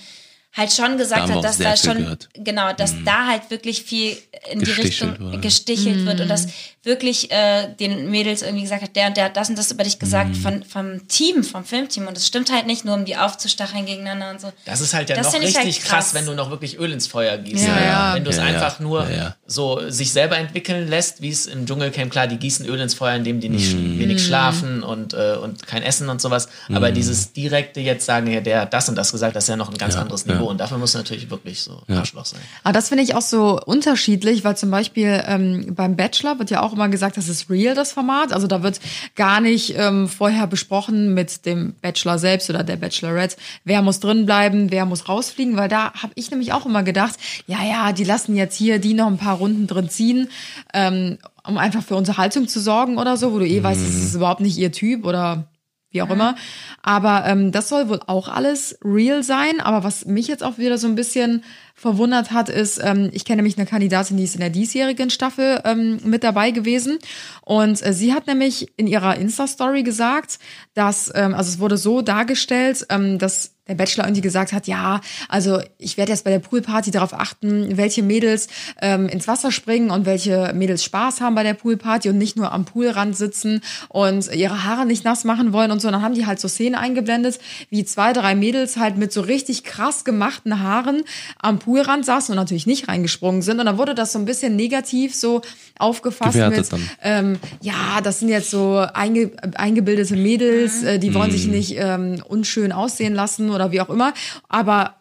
[0.53, 2.29] halt schon gesagt hat, dass da schon gehört.
[2.33, 4.17] genau, dass da halt wirklich viel
[4.51, 5.39] in die Richtung wurde.
[5.39, 6.47] gestichelt wird und dass
[6.83, 9.83] wirklich äh, den Mädels irgendwie gesagt hat, der und der hat das und das über
[9.83, 13.15] dich gesagt von, vom Team, vom Filmteam und es stimmt halt nicht nur, um die
[13.15, 14.51] aufzustacheln gegeneinander und so.
[14.65, 16.13] Das ist halt ja Das noch ich richtig halt krass, krass.
[16.15, 17.67] wenn du noch wirklich Öl ins Feuer gießt.
[17.67, 18.13] Ja, ja.
[18.15, 18.55] Wenn du es Ja, ja.
[18.55, 19.35] einfach nur Ja, ja.
[19.45, 23.15] so sich selber entwickeln lässt, wie es im Dschungelcamp, klar, die gießen Öl ins Feuer,
[23.15, 23.99] indem die nicht Mhm.
[23.99, 26.49] wenig schlafen und, äh, und kein Essen und sowas.
[26.73, 29.55] Aber dieses direkte jetzt sagen, ja, der hat das und das gesagt, das ist ja
[29.55, 30.33] noch ein ganz Ja, anderes ja.
[30.41, 30.51] Niveau.
[30.51, 32.41] Und dafür muss natürlich wirklich so Arschloch sein.
[32.63, 36.61] Aber das finde ich auch so unterschiedlich, weil zum Beispiel ähm, beim Bachelor wird ja
[36.61, 38.33] auch immer gesagt, das ist real, das Format.
[38.33, 38.79] Also da wird
[39.15, 44.25] gar nicht ähm, vorher besprochen mit dem Bachelor selbst oder der Bachelorette, wer muss drin
[44.25, 47.15] bleiben, wer muss rausfliegen, weil da habe ich nämlich auch immer gedacht,
[47.47, 50.29] ja, ja, die lassen jetzt hier die noch ein paar Runden drin ziehen,
[50.73, 54.15] ähm, um einfach für Unterhaltung zu sorgen oder so, wo du eh weißt, das ist
[54.15, 55.47] überhaupt nicht ihr Typ oder
[55.91, 56.35] wie auch immer.
[56.81, 59.59] Aber ähm, das soll wohl auch alles real sein.
[59.59, 61.43] Aber was mich jetzt auch wieder so ein bisschen
[61.75, 65.61] verwundert hat, ist, ähm, ich kenne nämlich eine Kandidatin, die ist in der diesjährigen Staffel
[65.65, 66.99] ähm, mit dabei gewesen.
[67.41, 70.39] Und äh, sie hat nämlich in ihrer Insta-Story gesagt,
[70.73, 74.99] dass, ähm, also es wurde so dargestellt, ähm, dass der Bachelor irgendwie gesagt hat, ja,
[75.29, 78.47] also ich werde jetzt bei der Poolparty darauf achten, welche Mädels
[78.81, 82.51] ähm, ins Wasser springen und welche Mädels Spaß haben bei der Poolparty und nicht nur
[82.51, 85.87] am Poolrand sitzen und ihre Haare nicht nass machen wollen und so.
[85.87, 89.21] Und dann haben die halt so Szenen eingeblendet, wie zwei, drei Mädels halt mit so
[89.21, 91.03] richtig krass gemachten Haaren
[91.39, 93.59] am Poolrand saßen und natürlich nicht reingesprungen sind.
[93.59, 95.41] Und dann wurde das so ein bisschen negativ so
[95.79, 101.29] aufgefasst Gewertet mit, ähm, ja, das sind jetzt so einge eingebildete Mädels, äh, die wollen
[101.29, 101.31] Mhm.
[101.31, 104.13] sich nicht ähm, unschön aussehen lassen oder wie auch immer.
[104.49, 104.95] Aber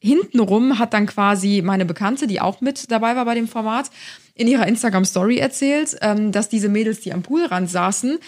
[0.00, 3.90] hintenrum hat dann quasi meine Bekannte, die auch mit dabei war bei dem Format,
[4.34, 8.18] in ihrer Instagram-Story erzählt, ähm, dass diese Mädels, die am Poolrand saßen,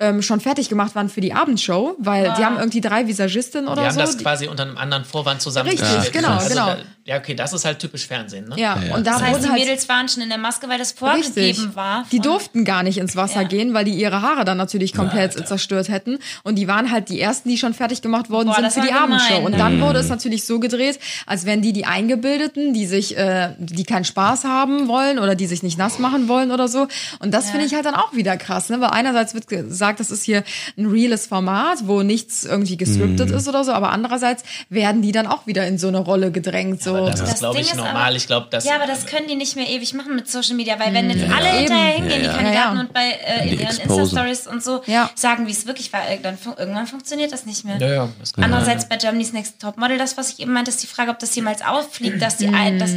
[0.00, 3.82] ähm, schon fertig gemacht waren für die Abendshow, weil die haben irgendwie drei Visagistinnen oder
[3.82, 4.00] Die haben so.
[4.00, 6.12] das quasi unter einem anderen Vorwand Richtig, zusammengestellt.
[6.12, 6.76] genau, also genau.
[7.08, 8.56] Ja, okay, das ist halt typisch Fernsehen, ne?
[8.58, 10.76] ja, Ja, und da Das heißt, die halt Mädels waren schon in der Maske, weil
[10.78, 11.56] das Richtig.
[11.56, 12.04] vorgegeben war.
[12.12, 13.48] Die durften gar nicht ins Wasser Ja.
[13.48, 16.18] gehen, weil die ihre Haare dann natürlich komplett zerstört hätten.
[16.42, 18.92] Und die waren halt die ersten, die schon fertig gemacht worden Boah, sind für die
[18.92, 19.42] war gemein, Abendshow.
[19.46, 19.56] Und ne?
[19.56, 23.84] dann wurde es natürlich so gedreht, als wenn die die Eingebildeten, die sich, äh, die
[23.84, 26.88] keinen Spaß haben wollen oder die sich nicht nass machen wollen oder so.
[27.20, 28.82] Und das finde ich halt dann auch wieder krass, ne?
[28.82, 30.44] Weil einerseits wird gesagt, das ist hier
[30.76, 35.26] ein reales Format, wo nichts irgendwie gescriptet ist oder so, aber andererseits werden die dann
[35.26, 36.82] auch wieder in so eine Rolle gedrängt.
[36.82, 37.24] So, aber das Ja.
[37.26, 37.96] ist, Das glaube ich, normal.
[38.08, 38.64] aber- ich glaube, das.
[38.64, 41.22] Ja, aber das können die nicht mehr ewig machen mit Social Media, weil wenn jetzt
[41.28, 41.52] Ja, alle ja.
[41.54, 42.02] hinterher Eben.
[42.04, 42.36] hingehen, Ja, die.
[42.38, 42.80] Kandidaten Ja.
[42.80, 43.76] und bei äh, in ihren.
[43.78, 45.10] Insta-Stories und so Ja.
[45.14, 47.78] sagen, wie es wirklich war, äh, dann fun irgendwann funktioniert das nicht mehr.
[47.78, 51.10] ja, das Andererseits bei Germany's Next Topmodel, das, was ich eben meinte, ist die Frage,
[51.10, 52.90] ob das jemals auffliegt, dass die ein, das,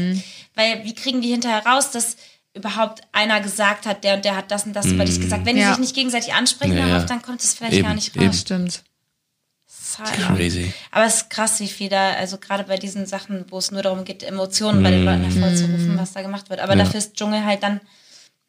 [0.56, 2.18] weil wie kriegen die hinterher raus, dass
[2.54, 5.46] überhaupt einer gesagt hat, der und der hat das und das über dich gesagt.
[5.46, 5.70] Wenn die Ja.
[5.70, 8.28] sich nicht gegenseitig ansprechen Ja, darauf, dann kommt es vielleicht Eben, gar nicht eben.
[8.28, 8.42] raus.
[8.42, 8.84] Stimmt.
[10.00, 10.74] Halt- Crazy.
[10.92, 13.82] Aber es ist krass, wie viel da, also gerade bei diesen Sachen, wo es nur
[13.82, 15.32] darum geht, Emotionen bei den Leuten Mhm.
[15.42, 16.60] hervorzurufen, was da gemacht wird.
[16.60, 17.80] Aber dafür ist Dschungel halt dann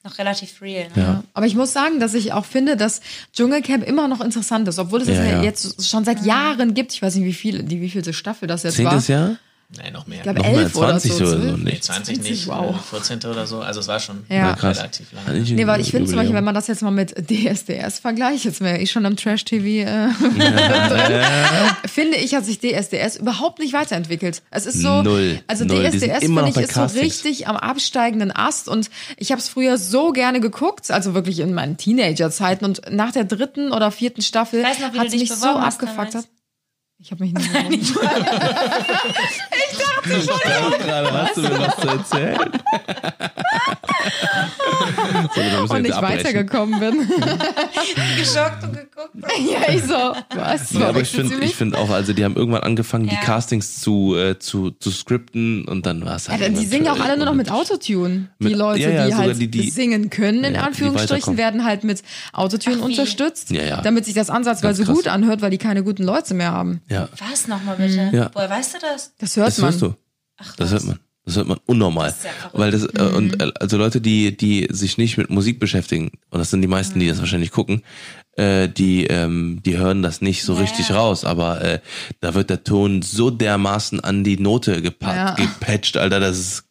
[0.05, 0.88] noch relativ real.
[0.97, 1.03] Ne?
[1.03, 1.22] Ja.
[1.32, 3.01] Aber ich muss sagen, dass ich auch finde, dass
[3.34, 5.43] Dschungelcamp immer noch interessant ist, obwohl es Ja, ja, ja.
[5.43, 6.93] jetzt schon seit Jahren gibt.
[6.93, 9.16] Ich weiß nicht, wie viel, die wievielte Staffel das jetzt Zehntes war.
[9.16, 9.36] Jahr?
[9.75, 10.18] Nein, noch mehr.
[10.18, 11.25] Ich glaube Noch mehr, elf oder 20 so.
[11.25, 11.39] oder so.
[11.39, 11.85] Nee, nicht.
[11.85, 12.77] 20 nicht, wow.
[12.77, 13.18] äh, 14.
[13.31, 13.61] oder so.
[13.61, 14.55] Also es war schon Ja.
[14.55, 14.79] krass.
[14.79, 15.43] relativ lang.
[15.43, 18.45] Ich Nee, weil ich finde zum Beispiel, wenn man das jetzt mal mit DSDS vergleicht,
[18.45, 21.23] jetzt wäre ich schon im Trash-TV äh, drin,
[21.87, 24.43] finde ich, hat sich DSDS überhaupt nicht weiterentwickelt.
[24.51, 25.41] Es ist so, Null.
[25.47, 25.89] also Null.
[25.91, 30.11] DSDS finde ich ist so richtig am absteigenden Ast und ich habe es früher so
[30.12, 34.99] gerne geguckt, also wirklich in meinen Teenager-Zeiten und nach der dritten oder vierten Staffel noch,
[34.99, 36.14] hat dich mich so abgefuckt.
[36.14, 36.25] Hat.
[37.03, 37.75] Ich habe mich nicht beworben.
[37.75, 37.93] Ich
[40.27, 42.39] dachte gerade, hast du mir was zu erzählen?
[45.35, 46.19] so, und ich abbrechen.
[46.19, 47.09] weitergekommen bin.
[48.19, 49.11] Geschockt und geguckt.
[49.51, 50.73] ja, ich so, was?
[50.73, 53.21] Ja, aber ich finde, ich finde auch, also die haben irgendwann angefangen, die Ja.
[53.21, 56.43] Castings zu, äh, zu, zu skripten und dann war es Ja, halt.
[56.43, 57.51] denn die singen ja auch alle nur noch mit.
[57.51, 58.29] Autotune.
[58.39, 61.65] Die Leute, ja, ja, die halt die- die- singen können, in Ja, die Anführungsstrichen, werden
[61.65, 63.81] halt mit Autotune Ach, unterstützt, Ja, ja.
[63.83, 66.81] damit sich das ansatzweise gut anhört, weil die keine guten Leute mehr haben.
[66.93, 68.11] Ja, Was nochmal bitte?
[68.12, 68.30] Ja.
[68.34, 69.12] Woher weißt du das?
[69.18, 69.70] Das hört das man.
[69.70, 69.95] hörst du.
[70.38, 70.72] Ach, Das was?
[70.72, 70.99] hört man.
[71.24, 72.09] Das hört man unnormal.
[72.11, 72.59] ist ja verrückt.
[72.59, 76.40] Weil das, äh, und, äh, also Leute, die, die sich nicht mit Musik beschäftigen, und
[76.40, 77.82] das sind die meisten, die das wahrscheinlich gucken,
[78.36, 80.97] äh, die, ähm, die hören das nicht so Ja, richtig ja.
[80.97, 81.80] raus, aber äh,
[82.20, 85.47] da wird der Ton so dermaßen an die Note gepackt, Ja.
[85.47, 86.64] gepatcht, Alter, das das ist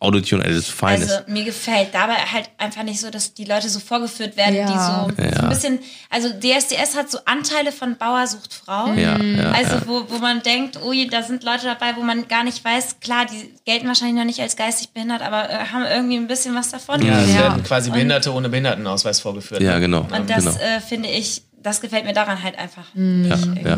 [0.00, 1.10] Autotune, ey, das ist feines.
[1.10, 4.66] Also mir gefällt dabei halt einfach nicht so, dass die Leute so vorgeführt werden, Ja.
[4.66, 4.72] die
[5.16, 5.42] so, so Ja.
[5.44, 5.78] ein bisschen,
[6.10, 8.88] also DSDS hat so Anteile von Bauer sucht Frau.
[8.92, 9.82] ja, ja, Also ja.
[9.86, 13.26] wo, wo man denkt, ui, da sind Leute dabei, wo man gar nicht weiß, klar,
[13.26, 16.70] die gelten wahrscheinlich noch nicht als geistig behindert, aber äh, haben irgendwie ein bisschen was
[16.70, 17.00] davon.
[17.04, 17.40] Ja, es Ja.
[17.40, 19.62] werden quasi Behinderte ohne Behindertenausweis vorgeführt.
[19.62, 19.80] ja, ne?
[19.80, 20.00] genau.
[20.14, 20.56] Und das genau.
[20.58, 22.84] äh, finde ich, das gefällt mir daran halt einfach.
[22.94, 23.76] ja, ja.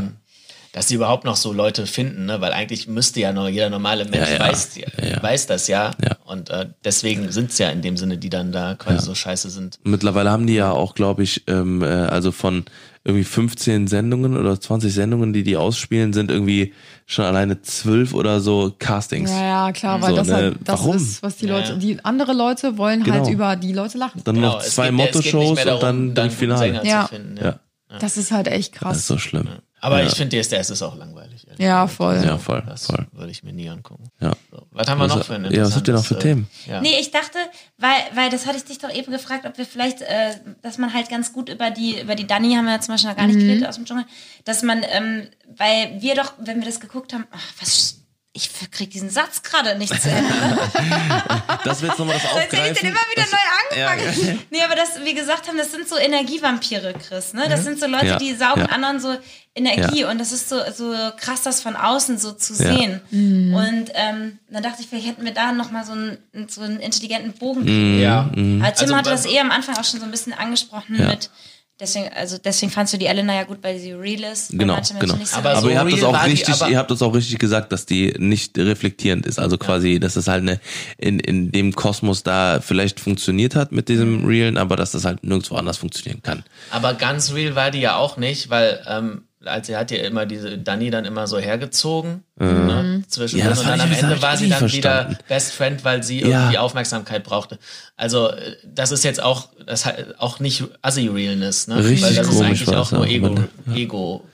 [0.73, 2.41] Dass sie überhaupt noch so Leute finden, ne?
[2.41, 4.41] weil eigentlich müsste ja noch jeder normale Mensch Ja, ja.
[4.41, 5.23] weiß, Ja, ja.
[5.23, 5.91] weiß das ja.
[6.03, 6.16] Ja.
[6.25, 9.79] Und äh, deswegen sind's ja in dem Sinne, die dann da quasi so scheiße sind.
[9.85, 12.64] Mittlerweile haben die ja auch, glaube ich, ähm, äh, also von
[13.05, 16.73] irgendwie 15 Sendungen oder 20 Sendungen, die die ausspielen, sind irgendwie
[17.05, 19.31] schon alleine 12 oder so Castings.
[19.31, 20.97] Ja, ja, klar, weil So, das ne, halt das warum?
[20.97, 21.79] ist, was die Leute, ja.
[21.79, 23.29] die andere Leute wollen halt Genau.
[23.31, 24.23] über die Leute lachen.
[24.25, 27.09] Dann Genau, noch es zwei es Motto-Shows und dann das guten Finale.
[27.09, 27.37] Finden.
[27.37, 27.59] Ja.
[27.99, 28.97] Das ist halt echt Das krass.
[28.99, 29.49] ist so schlimm.
[29.85, 30.07] Aber Ja.
[30.07, 31.45] ich finde DSDS ist auch langweilig.
[31.47, 32.22] ehrlich Ja, voll.
[32.24, 33.05] Ja, voll, Das voll.
[33.11, 34.05] würde ich mir nie angucken.
[34.20, 34.30] Ja.
[34.51, 36.22] So, was haben wir Was- noch für ein ja, was habt ihr noch für interessantes,
[36.22, 36.49] Themen?
[36.68, 36.80] äh, Ja.
[36.80, 37.37] Nee, ich dachte,
[37.78, 40.95] weil, weil das hatte ich dich doch eben gefragt, ob wir vielleicht, äh, dass man
[40.95, 43.26] halt ganz gut über die, über die Dani haben wir ja zum Beispiel noch gar
[43.26, 44.05] nicht geredet aus dem Dschungel,
[44.45, 45.26] dass man, ähm,
[45.57, 48.01] weil wir doch, wenn wir das geguckt haben, ach, was,
[48.35, 50.33] ich krieg diesen Satz gerade nicht zu Ende.
[51.64, 52.74] Das wird nochmal das Als hätte ich aufgreifen.
[52.83, 54.43] den immer wieder neu Ja, angefangen.
[54.51, 57.35] Nee, aber das, wie gesagt haben, das sind so Energievampire, Chris.
[57.35, 57.45] Ne?
[57.49, 58.66] Das sind so Leute, Ja, die saugen ja.
[58.68, 59.16] anderen so
[59.55, 62.74] Energie und das ist so, so krass, das von außen so zu Ja.
[62.74, 63.01] sehen.
[63.55, 66.18] Und ähm, dann dachte ich, vielleicht hätten wir da nochmal so einen,
[66.49, 68.01] so einen intelligenten Bogen kriegen.
[68.01, 68.20] Ja.
[68.22, 71.07] Aber Tim Also, hatte das eh am Anfang auch schon so ein bisschen angesprochen Ja.
[71.09, 71.30] mit.
[71.83, 74.51] Deswegen, also deswegen fandst du die Elena ja gut, weil sie real ist.
[74.51, 75.16] Genau, genau.
[75.16, 77.03] nicht so Aber Aber, so ihr habt das auch die, richtig, aber- ihr habt das
[77.03, 79.41] auch richtig gesagt, dass die nicht reflektierend ist.
[79.41, 80.61] Also quasi, dass das halt eine,
[80.97, 85.24] in, in dem Kosmos da vielleicht funktioniert hat mit diesem Realen, aber dass das halt
[85.24, 86.45] nirgendwo anders funktionieren kann.
[86.70, 90.26] Aber ganz real war die ja auch nicht, weil ähm, als sie hat ja immer
[90.26, 94.47] diese Dani dann immer so hergezogen ne, zwischen Ja, und dann am Ende war sie
[94.47, 95.18] nicht dann wieder verstanden.
[95.28, 96.26] Best Friend, weil sie Ja.
[96.40, 97.59] irgendwie Aufmerksamkeit brauchte.
[97.97, 101.76] Also äh, das ist jetzt auch das hat auch nicht Assi Realness, ne?
[101.78, 103.49] Richtig weil das ist eigentlich auch nur Ego, Mann.
[103.74, 104.24] Ego.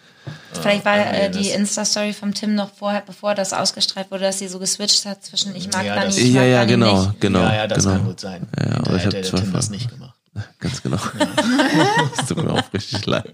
[0.53, 4.49] Vielleicht war äh, die Insta-Story vom Tim noch vorher, bevor das ausgestrahlt wurde, dass sie
[4.49, 7.21] so geswitcht hat zwischen ich mag Ja, Dani, ich mag ja, ja, Dani genau, nicht.
[7.21, 7.41] genau.
[7.41, 7.97] ja, ja, das genau.
[7.97, 8.49] kann gut sein.
[8.59, 10.18] Ja, ja, da aber ich hätte der Tim das nicht gemacht.
[10.61, 10.97] Ganz genau.
[12.17, 13.31] das tut mir auch richtig leid.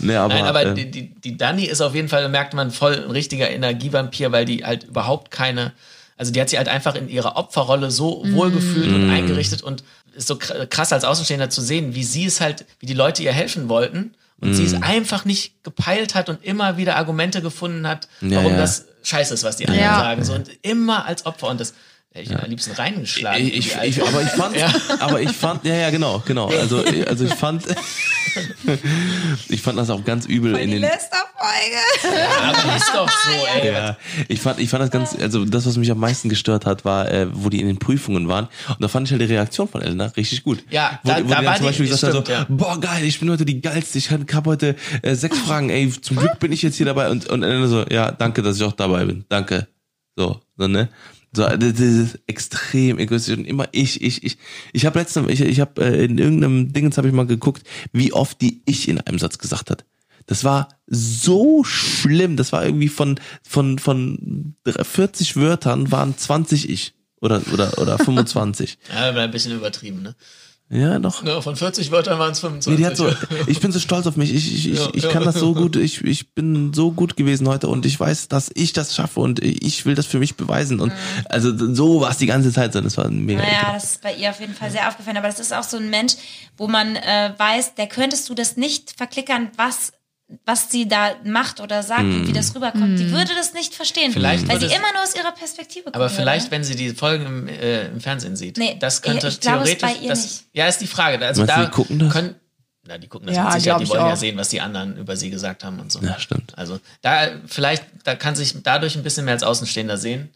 [0.00, 2.70] Nee, aber, Nein, aber äh, die, die, die Dani ist auf jeden Fall, merkt man,
[2.70, 5.72] voll ein richtiger Energievampir, weil die halt überhaupt keine,
[6.16, 8.94] also die hat sich halt einfach in ihrer Opferrolle so wohlgefühlt Mm.
[8.94, 12.64] und eingerichtet und ist so kr- krass als Außenstehender zu sehen, wie sie es halt,
[12.80, 14.82] wie die Leute ihr helfen wollten und sie es Mm.
[14.82, 18.58] einfach nicht gepeilt hat und immer wieder Argumente gefunden hat, Ja, warum ja.
[18.58, 19.98] das scheiße ist, was die anderen Ja.
[19.98, 20.24] sagen.
[20.24, 21.74] So, und immer als Opfer und das
[22.12, 23.46] hätte ich am liebsten reingeschlagen.
[23.46, 24.56] ich, ich, die aber ich fand,
[25.00, 26.48] aber ich fand, ja, ja, genau, genau.
[26.48, 27.64] Also, also ich fand,
[29.48, 30.80] Ich fand das auch ganz übel in den.
[30.82, 31.80] Lästerfolge.
[32.42, 33.30] Aber ist doch so,
[33.60, 33.72] ey.
[33.72, 33.96] Ja,
[34.28, 37.10] ich fand, ich fand das ganz, also das, was mich am meisten gestört hat, war,
[37.10, 38.46] äh, wo die in den Prüfungen waren.
[38.68, 40.62] Und da fand ich halt die Reaktion von Elena richtig gut.
[40.70, 42.46] Ja, wo, da- wo da die war zum die- Beispiel gesagt stimmt, hat, so, ja.
[42.48, 46.16] boah geil, ich bin heute die geilste, ich habe heute äh, sechs Fragen, ey, zum
[46.18, 47.10] Glück bin ich jetzt hier dabei.
[47.10, 49.66] Und, und Elena so, ja, danke, dass ich auch dabei bin, danke.
[50.16, 50.88] So, so ne?
[51.32, 54.38] So, das ist extrem egoistisch und immer ich, ich, ich.
[54.72, 57.62] Ich habe letztens, ich, ich habe äh, in irgendeinem Dingens habe ich mal geguckt,
[57.92, 59.84] wie oft die ich in einem Satz gesagt hat.
[60.26, 62.36] Das war so schlimm.
[62.36, 68.78] Das war irgendwie von von von 40 Wörtern waren 20 ich oder oder oder 25.
[68.92, 70.16] Ja, war ein bisschen übertrieben, ne?
[70.72, 71.24] Ja, doch.
[71.24, 72.70] Ja, von 40 Wörtern waren es 25.
[72.70, 73.12] Nee, die hat so,
[73.48, 74.32] ich bin so stolz auf mich.
[74.32, 75.10] Ich, ich, ich, Ja, ich ja.
[75.10, 75.74] kann das so gut.
[75.74, 79.42] Ich, ich bin so gut gewesen heute und ich weiß, dass ich das schaffe und
[79.44, 80.78] ich will das für mich beweisen.
[80.78, 80.92] Und
[81.28, 82.72] also so war es die ganze Zeit.
[82.72, 82.80] so.
[82.80, 83.40] Das war mega.
[83.40, 85.16] Naja, das ist bei ihr auf jeden Fall sehr aufgefallen.
[85.16, 86.14] Aber das ist auch so ein Mensch,
[86.56, 89.92] wo man äh, weiß, der könntest du das nicht verklickern, was
[90.46, 92.98] was sie da macht oder sagt und wie das rüberkommt.
[92.98, 95.84] Die würde das nicht verstehen, Vielleicht weil sie würde es- immer nur aus ihrer Perspektive
[95.84, 95.96] guckt.
[95.96, 99.40] Aber vielleicht, wenn sie die Folgen im, äh, im Fernsehen sieht, Nee, das könnte ich
[99.40, 99.82] glaube, es theoretisch.
[99.98, 100.44] bei ihr das, nicht.
[100.52, 101.24] Ja, ist die Frage.
[101.26, 102.12] Also Meinst da die gucken das?
[102.12, 102.34] Können,
[102.86, 103.80] na, die gucken das Ja, mit Sicherheit.
[103.80, 106.00] Die ich wollen ja sehen, was die anderen über sie gesagt haben und so.
[106.00, 106.56] Ja, stimmt.
[106.56, 110.30] Also da vielleicht, da kann sich dadurch ein bisschen mehr als Außenstehender sehen.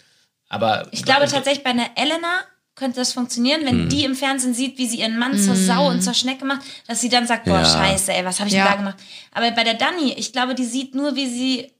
[0.48, 2.40] Aber Ich glaube tatsächlich, bei einer Elena
[2.74, 3.66] könnte das funktionieren, Hm.
[3.66, 6.62] wenn die im Fernsehen sieht, wie sie ihren Mann zur Sau und zur Schnecke macht,
[6.88, 7.64] dass sie dann sagt, boah, Ja.
[7.64, 8.64] scheiße, ey, was habe ich Ja.
[8.64, 8.96] denn da gemacht?
[9.32, 11.70] Aber bei der Dani, ich glaube, die sieht nur, wie sie,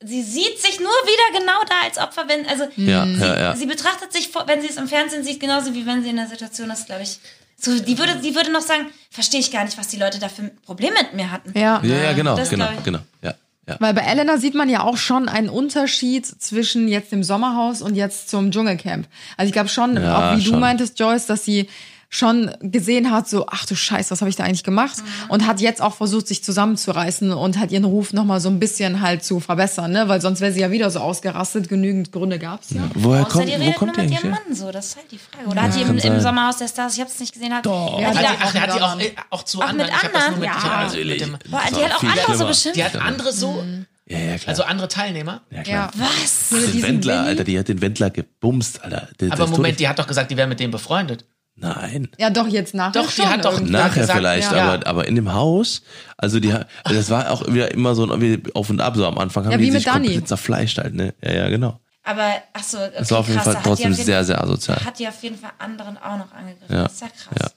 [0.00, 3.56] sie sieht sich nur wieder genau da als Opfer, wenn, also Ja, sie, ja, ja.
[3.56, 6.28] sie betrachtet sich, wenn sie es im Fernsehen sieht, genauso wie wenn sie in der
[6.28, 7.18] Situation ist, glaube ich.
[7.60, 10.28] So, die würde, die würde noch sagen, verstehe ich gar nicht, was die Leute da
[10.28, 11.52] für ein Problem mit mir hatten.
[11.58, 11.82] Ja.
[11.82, 13.00] Ja, ja, genau, Das genau, genau.
[13.22, 13.34] Ja,
[13.68, 13.76] ja.
[13.78, 17.94] Weil bei Elena sieht man ja auch schon einen Unterschied zwischen jetzt dem Sommerhaus und
[17.94, 19.06] jetzt zum Dschungelcamp.
[19.36, 20.60] Also ich glaube schon, Ja, auch wie du schon.
[20.60, 21.68] meintest, Joyce, dass sie
[22.10, 24.96] schon gesehen hat, so, ach du Scheiße, was habe ich da eigentlich gemacht?
[24.96, 25.30] Mhm.
[25.30, 29.02] Und hat jetzt auch versucht, sich zusammenzureißen und hat ihren Ruf nochmal so ein bisschen
[29.02, 30.08] halt zu verbessern, ne?
[30.08, 31.68] Weil sonst wäre sie ja wieder so ausgerastet.
[31.68, 32.80] Genügend Gründe gab's ja.
[32.94, 34.30] Woher Außer kommt, die wo kommt nur der mit eigentlich ihrem?
[34.30, 35.48] Mann so, das ist halt die Frage.
[35.50, 36.20] Oder hat die im, im.
[36.20, 38.00] Sommerhaus der Stars, ich habe es nicht gesehen, hat, Doch.
[38.02, 39.00] hat hat die ach, hat die auch, gewonnen.
[39.00, 39.90] äh, auch zu Ach, anderen.
[39.90, 40.70] mit ich habe das nur mit, anderen?
[40.70, 40.84] Ja.
[40.84, 42.76] das mit dem, Boah, Das die hat auch andere so bestimmt.
[42.76, 43.64] die hat andere so,
[44.06, 44.48] Ja, ja, klar.
[44.48, 45.42] also andere Teilnehmer.
[45.50, 45.90] ja, klar.
[45.94, 46.06] Ja.
[46.22, 46.50] Was?
[46.52, 47.22] Mit Den Wendler.
[47.24, 49.08] Alter, die hat den Wendler gebumst, Alter.
[49.20, 51.26] Der- Aber das Moment, die hat doch gesagt, die wäre mit dem befreundet.
[51.60, 52.08] Nein.
[52.18, 53.60] Ja, doch, jetzt nachher Doch, die hat doch-.
[53.60, 54.72] Nachher gesagt, vielleicht, ja.
[54.74, 55.82] aber, aber in dem Haus,
[56.16, 56.54] also die,
[56.84, 59.58] das war auch wieder immer so ein auf und ab, so am Anfang haben Ja,
[59.58, 60.06] die wie mit sich Dani.
[60.06, 61.14] komplett zerfleischt halt, ne?
[61.22, 61.80] Ja, ja, genau.
[62.04, 64.82] Aber, ach so, okay, Das war auf jeden krass, Fall trotzdem jeden- sehr, sehr asozial.
[64.84, 66.74] Hat die auf jeden Fall anderen auch noch angegriffen.
[66.74, 66.84] Ja.
[66.84, 67.52] Das ist ja krass.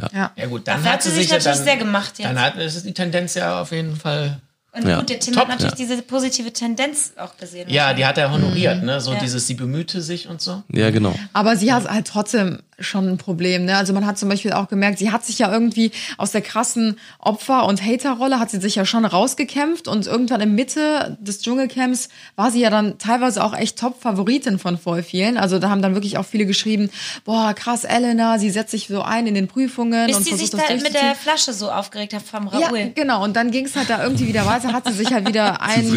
[0.00, 0.08] Ja.
[0.12, 0.32] Ja.
[0.36, 2.28] Ja gut, dann Dafür hat sie sich natürlich dann, sehr gemacht jetzt.
[2.28, 4.40] Dann hat ist die Tendenz ja auf jeden Fall.
[4.72, 5.00] Und Ja.
[5.00, 5.96] gut, der Tim Top, hat natürlich ja.
[5.96, 7.68] diese positive Tendenz auch gesehen.
[7.68, 9.00] Ja, die hat er honoriert, ne?
[9.00, 9.18] So Ja.
[9.18, 10.62] dieses, sie bemühte sich und so.
[10.72, 11.12] Ja, genau.
[11.32, 13.64] Aber sie hat halt trotzdem schon ein Problem.
[13.64, 13.76] Ne?
[13.76, 16.98] Also man hat zum Beispiel auch gemerkt, sie hat sich ja irgendwie aus der krassen
[17.18, 22.08] Opfer- und Haterrolle hat sie sich ja schon rausgekämpft und irgendwann in Mitte des Dschungelcamps
[22.36, 25.36] war sie ja dann teilweise auch echt Top-Favoritin von voll vielen.
[25.36, 26.90] Also da haben dann wirklich auch viele geschrieben,
[27.24, 30.50] boah, krass, Elena, sie setzt sich so ein in den Prüfungen Bis und sie sich
[30.50, 32.92] da mit der Flasche so aufgeregt hat vom ja, Raoul.
[32.94, 33.22] genau.
[33.22, 35.90] Und dann ging es halt da irgendwie wieder weiter, hat sie sich halt wieder ein.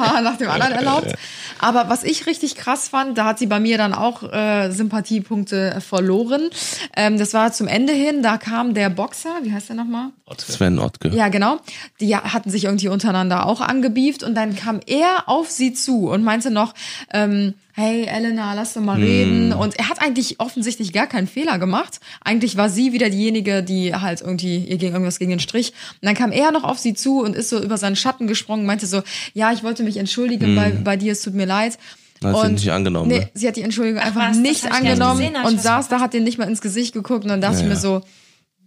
[0.00, 1.14] Fauxpas nach dem anderen erlaubt.
[1.58, 5.72] Aber was ich richtig krass fand, da hat sie bei mir dann auch äh, Sympathiepunkte
[5.80, 6.50] verloren.
[6.96, 10.10] Ähm, das war zum Ende hin, da kam der Boxer, wie heißt der nochmal?
[10.38, 11.08] Sven Ottke.
[11.08, 11.58] Ja, genau.
[12.00, 16.22] Die hatten sich irgendwie untereinander auch angebieft und dann kam er auf sie zu und
[16.22, 16.74] meinte noch,
[17.12, 19.52] ähm, hey Elena, lass doch mal reden.
[19.52, 22.00] Und er hat eigentlich offensichtlich gar keinen Fehler gemacht.
[22.22, 25.72] Eigentlich war sie wieder diejenige, die halt irgendwie, ihr ging irgendwas gegen den Strich.
[26.00, 28.66] Und dann kam er noch auf sie zu und ist so über seinen Schatten gesprungen,
[28.66, 29.02] meinte so,
[29.34, 31.78] ja, ich wollte mich entschuldigen bei, bei dir, es tut mir leid.
[32.22, 33.30] Hat sie Und- nicht angenommen, Nee, ne?
[33.34, 36.36] sie hat die Entschuldigung einfach was, nicht angenommen gesehen, und saß da, hat den nicht
[36.38, 38.02] mal ins Gesicht geguckt und dann dachte ich mir so,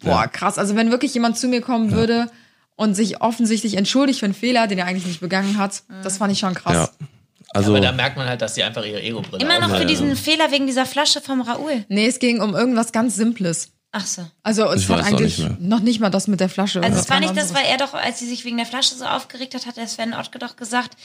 [0.04, 0.58] boah, krass.
[0.58, 2.32] Also wenn wirklich jemand zu mir kommen würde
[2.76, 6.32] und sich offensichtlich entschuldigt für einen Fehler, den er eigentlich nicht begangen hat, das fand
[6.34, 6.74] ich schon krass.
[6.74, 7.08] Ja.
[7.56, 10.16] Also, Aber da merkt man halt, dass sie einfach ihre Ego-Brille Immer noch für diesen
[10.16, 11.86] Fehler wegen dieser Flasche vom Raoul.
[11.88, 13.70] Nee, es ging um irgendwas ganz Simples.
[13.92, 14.26] Ach so.
[14.42, 16.82] Also es Ich hat eigentlich nicht noch nicht mal das mit der Flasche.
[16.82, 19.06] Also es war nicht das, weil er doch, als sie sich wegen der Flasche so
[19.06, 20.98] aufgeregt hat, hat der Sven Ottke doch gesagt,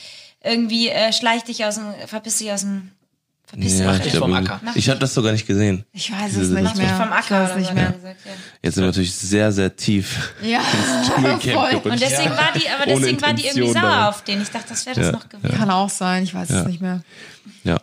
[0.42, 2.90] irgendwie äh, schleich dich aus dem, verpiss dich aus dem,
[3.46, 4.60] verpiss dich ja, dich ich, vom Acker.
[4.74, 5.84] ich habe das sogar nicht gesehen.
[5.92, 6.96] Ich weiß Diese es nicht dich mehr.
[6.96, 7.92] vom Ich Acker weiß oder nicht mehr.
[7.92, 8.30] gesagt, ja.
[8.62, 10.34] Jetzt sind wir natürlich sehr, sehr tief.
[10.42, 10.60] Ja,
[11.04, 11.70] Dschungelcamp voll.
[11.70, 11.86] gerutscht.
[11.86, 14.42] Und deswegen war die, aber deswegen war die irgendwie sauer auf den.
[14.42, 15.56] Ich dachte, das wäre das Ja, noch gewesen.
[15.56, 17.02] Kann auch sein, ich weiß es nicht mehr.
[17.64, 17.78] Ja.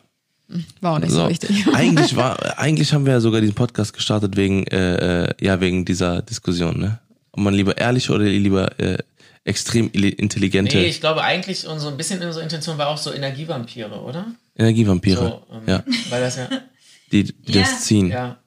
[0.79, 1.29] War auch nicht so, So.
[1.29, 1.65] wichtig.
[1.73, 5.83] eigentlich war, eigentlich haben wir ja sogar diesen Podcast gestartet wegen, äh, äh, ja, wegen
[5.85, 6.99] dieser Diskussion, ne?
[7.31, 8.99] Ob man lieber ehrlich oder lieber äh,
[9.45, 13.13] extrem intelligente Nee, ich glaube eigentlich, und so ein bisschen unsere Intention war auch so
[13.13, 14.25] Energievampire, oder?
[14.57, 15.41] Energievampire.
[15.49, 16.49] So, ähm, ja, Weil das ja,
[17.11, 17.61] die, die Ja.
[17.61, 18.09] das ziehen.
[18.09, 18.37] ja.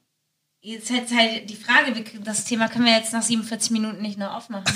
[0.60, 1.94] Jetzt halt, halt die Frage,
[2.24, 4.64] das Thema können wir jetzt nach 47 Minuten nicht nur aufmachen.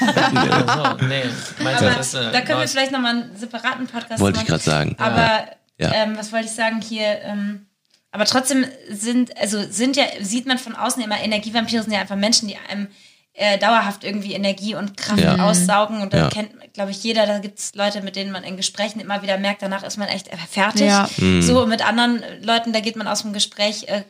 [0.00, 1.22] so, nee.
[1.62, 4.48] Meinst du, das ist, äh, da können wir vielleicht nochmal einen separaten Podcast Wollte ich
[4.48, 4.62] machen.
[4.62, 4.96] gerade sagen.
[4.98, 5.46] Aber
[5.78, 5.92] Ja.
[5.92, 7.20] Ähm, was wollte ich sagen hier?
[7.22, 7.66] Ähm,
[8.10, 12.16] aber trotzdem sind, also sind ja, sieht man von außen immer, Energievampire sind ja einfach
[12.16, 12.88] Menschen, die einem
[13.36, 15.36] äh, dauerhaft irgendwie Energie und Kraft Ja.
[15.44, 16.00] aussaugen.
[16.00, 16.28] Und da Ja.
[16.30, 19.36] kennt, glaube ich, jeder, da gibt es Leute, mit denen man in Gesprächen immer wieder
[19.38, 20.86] merkt, danach ist man echt fertig.
[20.86, 21.08] Ja.
[21.40, 24.02] So und mit anderen Leuten, da geht man aus dem Gespräch äh,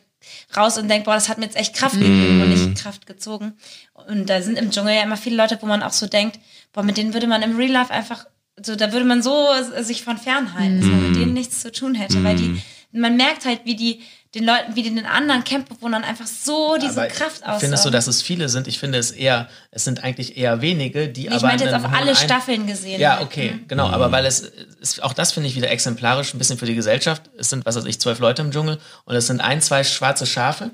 [0.55, 3.53] raus und denkt, boah, das hat mir jetzt echt Kraft gegeben und nicht Kraft gezogen.
[3.93, 6.39] Und da sind im Dschungel ja immer viele Leute, wo man auch so denkt,
[6.73, 8.25] boah, mit denen würde man im Real Life einfach,
[8.63, 11.71] so, da würde man so äh, sich von fernhalten, dass man mit denen nichts zu
[11.71, 12.61] tun hätte, weil die,
[12.91, 14.01] man merkt halt, wie die
[14.35, 17.59] den Leuten, wie den anderen Campbewohnern einfach so diese Aber Kraft aussaugen.
[17.61, 18.67] Findest du, dass es viele sind?
[18.67, 21.47] Ich finde es eher, es sind eigentlich eher wenige, die ich aber.
[21.47, 22.99] meinte jetzt auf alle Staffeln gesehen.
[22.99, 23.59] Ja, halt, okay, ne?
[23.67, 24.41] genau, aber weil es
[24.81, 27.23] ist, auch das finde ich wieder exemplarisch ein bisschen für die Gesellschaft.
[27.37, 30.25] Es sind, was weiß ich, zwölf Leute im Dschungel und es sind ein, zwei schwarze
[30.25, 30.71] Schafe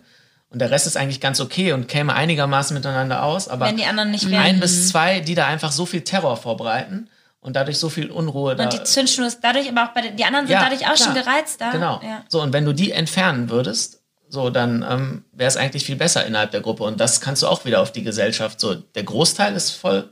[0.49, 3.86] und der Rest ist eigentlich ganz okay und käme einigermaßen miteinander aus, aber Wenn die
[3.86, 4.41] anderen nicht wären.
[4.41, 7.08] ein bis zwei, die da einfach so viel Terror vorbereiten
[7.43, 8.63] und dadurch so viel Unruhe da.
[8.63, 10.97] Und die Zündschnur ist dadurch, aber auch bei den, die anderen sind Ja, dadurch auch
[10.97, 11.23] schon klar.
[11.25, 11.71] gereizt da.
[11.71, 12.01] Genau.
[12.03, 12.23] Ja.
[12.29, 16.25] So, und wenn du die entfernen würdest, so, dann ähm, wäre es eigentlich viel besser
[16.25, 16.83] innerhalb der Gruppe.
[16.83, 18.59] Und das kannst du auch wieder auf die Gesellschaft.
[18.59, 20.09] So, der Großteil ist voll,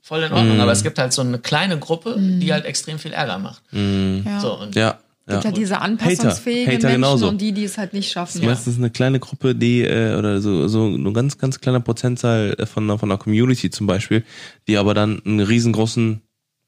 [0.00, 3.12] voll in Ordnung, aber es gibt halt so eine kleine Gruppe, die halt extrem viel
[3.12, 3.62] Ärger macht.
[3.72, 4.40] Ja.
[4.40, 4.82] So, und Ja.
[4.82, 4.98] ja.
[5.34, 7.28] gibt halt diese anpassungsfähigen Hater Menschen genauso.
[7.28, 8.42] und die, die es halt nicht schaffen.
[8.44, 12.84] Meistens eine kleine Gruppe, die, äh, oder so, so eine ganz, ganz kleiner Prozentzahl von,
[12.84, 14.24] einer- von einer Community zum Beispiel,
[14.66, 16.22] die aber dann einen riesengroßen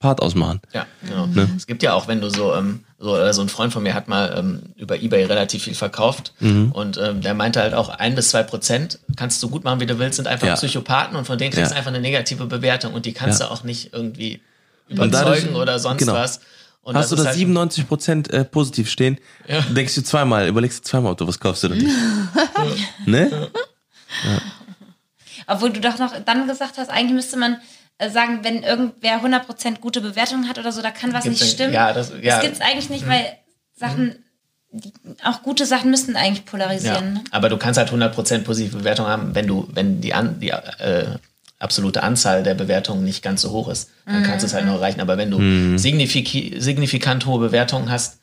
[0.05, 0.61] Part ausmachen.
[0.75, 1.27] Ja, genau.
[1.27, 1.49] Ne?
[1.57, 3.95] Es gibt ja auch, wenn du so, ähm, so, äh, so ein Freund von mir
[3.95, 6.73] hat mal ähm, über Ebay relativ viel verkauft Mhm.
[6.73, 9.87] und ähm, der meinte halt auch, ein bis zwei Prozent kannst du gut machen, wie
[9.87, 10.55] du willst, sind einfach Ja.
[10.57, 11.79] Psychopathen und von denen kriegst du Ja.
[11.79, 13.47] einfach eine negative Bewertung und die kannst Ja.
[13.47, 14.43] du auch nicht irgendwie
[14.91, 16.13] Und dadurch- überzeugen oder sonst genau.
[16.13, 16.41] was.
[16.83, 19.17] Und Hast du da halt- 97 Prozent äh, positiv stehen,
[19.49, 19.63] Ja.
[19.63, 21.89] denkst du zweimal, überlegst du zweimal, ob du was kaufst oder nicht.
[23.07, 23.49] ne?
[25.47, 27.57] Obwohl du doch noch dann gesagt hast, eigentlich müsste man
[28.11, 31.73] sagen, wenn irgendwer 100% gute Bewertungen hat oder so, da kann was Gibt's nicht stimmen.
[31.73, 32.37] ja, das- ja.
[32.37, 33.25] das gibt's eigentlich nicht, weil
[33.77, 34.17] Sachen,
[34.73, 34.93] die,
[35.25, 37.13] auch gute Sachen müssten eigentlich Ja, polarisieren.
[37.15, 37.25] ne?
[37.31, 41.07] aber du kannst halt 100% positive Bewertung haben, wenn du, wenn die, an, die äh,
[41.61, 43.91] absolute Anzahl der Bewertungen nicht ganz so hoch ist.
[44.05, 45.01] Dann kannst du es halt noch erreichen.
[45.01, 48.19] Aber wenn du signifiki signifikant hohe Bewertungen hast,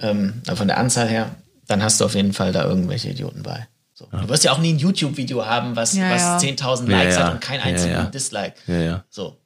[0.00, 1.30] ähm, von der Anzahl her,
[1.66, 3.66] dann hast du auf jeden Fall da irgendwelche Idioten bei.
[3.96, 4.06] So.
[4.10, 6.36] Du wirst ja auch nie ein YouTube-Video haben, was, Ja, was ja.
[6.38, 7.24] 10.000 Ja, Likes ja.
[7.26, 8.04] hat und kein Ja, einzigen ja.
[8.06, 8.54] Dislike.
[8.66, 9.04] Ja, ja.
[9.08, 9.38] So.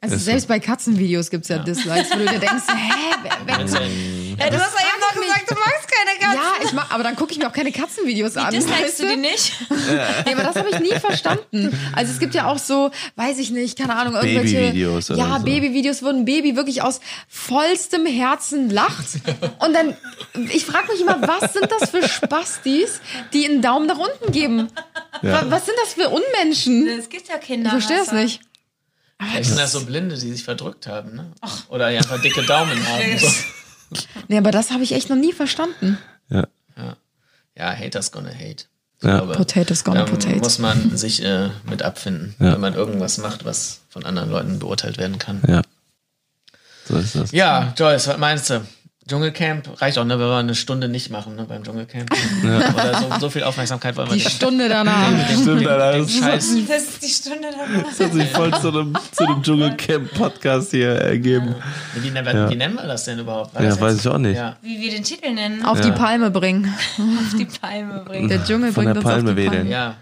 [0.00, 3.64] Also selbst bei Katzenvideos gibt's ja, Dislikes, wo du dir denkst, hä, wer, wer, ja-
[3.64, 6.40] Ja, du hast ja eben noch gesagt, du magst keine Katzen.
[6.60, 8.52] ja, ich mach, aber dann gucke ich mir auch keine Katzenvideos an.
[8.52, 9.52] Dislikest weißt du die nicht?
[10.26, 11.78] Nee, aber das habe ich nie verstanden.
[11.94, 15.38] Also es gibt ja auch so, weiß ich nicht, keine Ahnung, irgendwelche Babyvideos oder Ja,
[15.38, 15.44] so.
[15.44, 19.06] Babyvideos, wo ein Baby wirklich aus vollstem Herzen lacht.
[19.60, 19.96] Und dann,
[20.50, 23.00] ich frage mich immer, was sind das für Spastis,
[23.32, 24.68] die einen Daumen nach unten geben?
[25.22, 26.86] Wa- Was sind das für Unmenschen?
[26.88, 27.68] Es gibt ja Kinder.
[27.76, 28.40] Ich verstehe das nicht.
[29.20, 31.32] Vielleicht sind das so Blinde, die sich verdrückt haben, ne?
[31.70, 33.18] Oder die einfach dicke Daumen haben.
[33.18, 33.26] So.
[34.28, 35.98] Nee, aber das habe ich echt noch nie verstanden.
[36.28, 36.46] Ja.
[37.56, 38.64] Ja, Haters gonna hate.
[39.00, 39.18] Ich Ja.
[39.18, 40.38] glaube, Potatoes gonna da potato.
[40.38, 42.52] muss man sich äh, mit abfinden, Ja.
[42.52, 45.40] wenn man irgendwas macht, was von anderen Leuten beurteilt werden kann.
[45.46, 45.62] Ja.
[46.86, 47.32] So ist das.
[47.32, 48.60] Ja, Joyce, was meinst du?
[49.08, 52.10] Dschungelcamp reicht auch, ne, wenn wir eine Stunde nicht machen, ne, beim Dschungelcamp.
[52.44, 54.36] Oder so, so viel Aufmerksamkeit wollen wir Die nicht.
[54.36, 55.08] Stunde danach.
[55.30, 56.56] Stimmt, Alter, Den das Scheiß.
[56.68, 57.86] Das ist die Stunde danach.
[57.98, 61.54] hat sich voll zu einem, zu einem Dschungelcamp-Podcast hier ergeben.
[61.94, 63.54] Wie, nennen- wie nennen wir das denn überhaupt?
[63.54, 64.36] War Ja, das weiß jetzt- ich auch nicht.
[64.36, 64.56] Ja.
[64.62, 65.64] Wie wir den Titel nennen.
[65.64, 66.72] Auf die Palme bringen.
[66.98, 68.28] Auf die Palme bringen.
[68.28, 69.68] Der Dschungel Von bringt der uns Palme auf die wedeln.
[69.70, 69.70] Palme.
[69.70, 69.94] ja.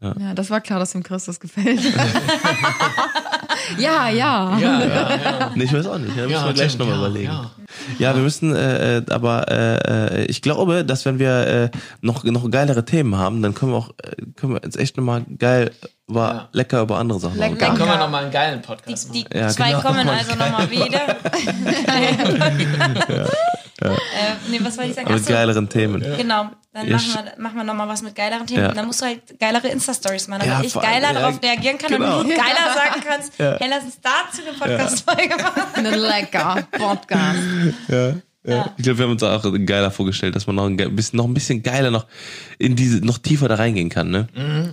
[0.00, 1.80] Ja, das war klar, dass dem Chris das gefällt.
[3.78, 4.58] ja, ja.
[4.58, 5.50] Ja, ja, ja.
[5.54, 6.10] Nee, ich weiß auch nicht.
[6.16, 7.32] Da müssen Ja, wir gleich stimmt, nochmal ja, überlegen.
[7.32, 7.50] ja.
[7.98, 12.24] Ja, wir müssen, äh, äh, aber äh, äh, ich glaube, dass wenn wir äh, noch
[12.24, 15.70] noch geilere Themen haben, dann können wir auch äh, können wir jetzt echt nochmal geil
[16.08, 16.48] über Ja.
[16.52, 17.50] lecker über andere Sachen Lecker.
[17.50, 17.58] reden.
[17.60, 18.00] Dann können wir Ja.
[18.00, 19.30] noch mal einen geilen Podcast Die, machen.
[19.32, 19.82] die Ja, zwei genau.
[19.82, 21.00] kommen also nochmal wieder.
[23.80, 23.90] Äh,
[24.50, 25.14] nee, was wollte ich sagen?
[25.14, 26.02] Mit geileren Themen.
[26.16, 28.62] Genau, dann Ja, machen wir, machen wir nochmal was mit geileren Themen.
[28.62, 28.68] Ja.
[28.70, 31.20] Und dann musst du halt geilere Insta-Stories machen, Ja, damit ich vor allem, geiler ja,
[31.20, 32.20] darauf reagieren kann genau.
[32.20, 35.62] und du geiler sagen kannst, hey, lass uns dazu eine Podcast-Folge machen.
[35.74, 37.38] Eine lecker Podcast.
[37.88, 38.14] Ja.
[38.44, 38.72] Ja.
[38.78, 41.34] Ich glaube, wir haben uns auch geiler vorgestellt, dass man noch ein bisschen, noch ein
[41.34, 42.06] bisschen geiler noch
[42.58, 44.28] in diese, noch tiefer da reingehen kann, ne?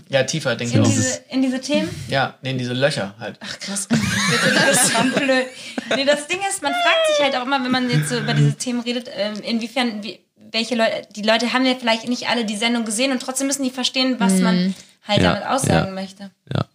[0.08, 0.94] Ja, tiefer, denke In ich auch.
[0.94, 1.90] diese, in diese Themen?
[2.08, 3.38] Ja, nee, in diese Löcher halt.
[3.42, 3.88] Ach krass.
[4.66, 5.46] Das ist blöd.
[5.96, 8.34] Nee, das Ding ist, man fragt sich halt auch immer, wenn man jetzt so über
[8.34, 10.20] diese Themen redet, ähm, inwiefern, wie,
[10.56, 13.64] welche Leute, die Leute haben ja vielleicht nicht alle die Sendung gesehen und trotzdem müssen
[13.64, 14.74] die verstehen, was man
[15.08, 15.94] halt Ja, damit aussagen ja.
[15.94, 16.32] möchte.
[16.54, 16.66] Ja.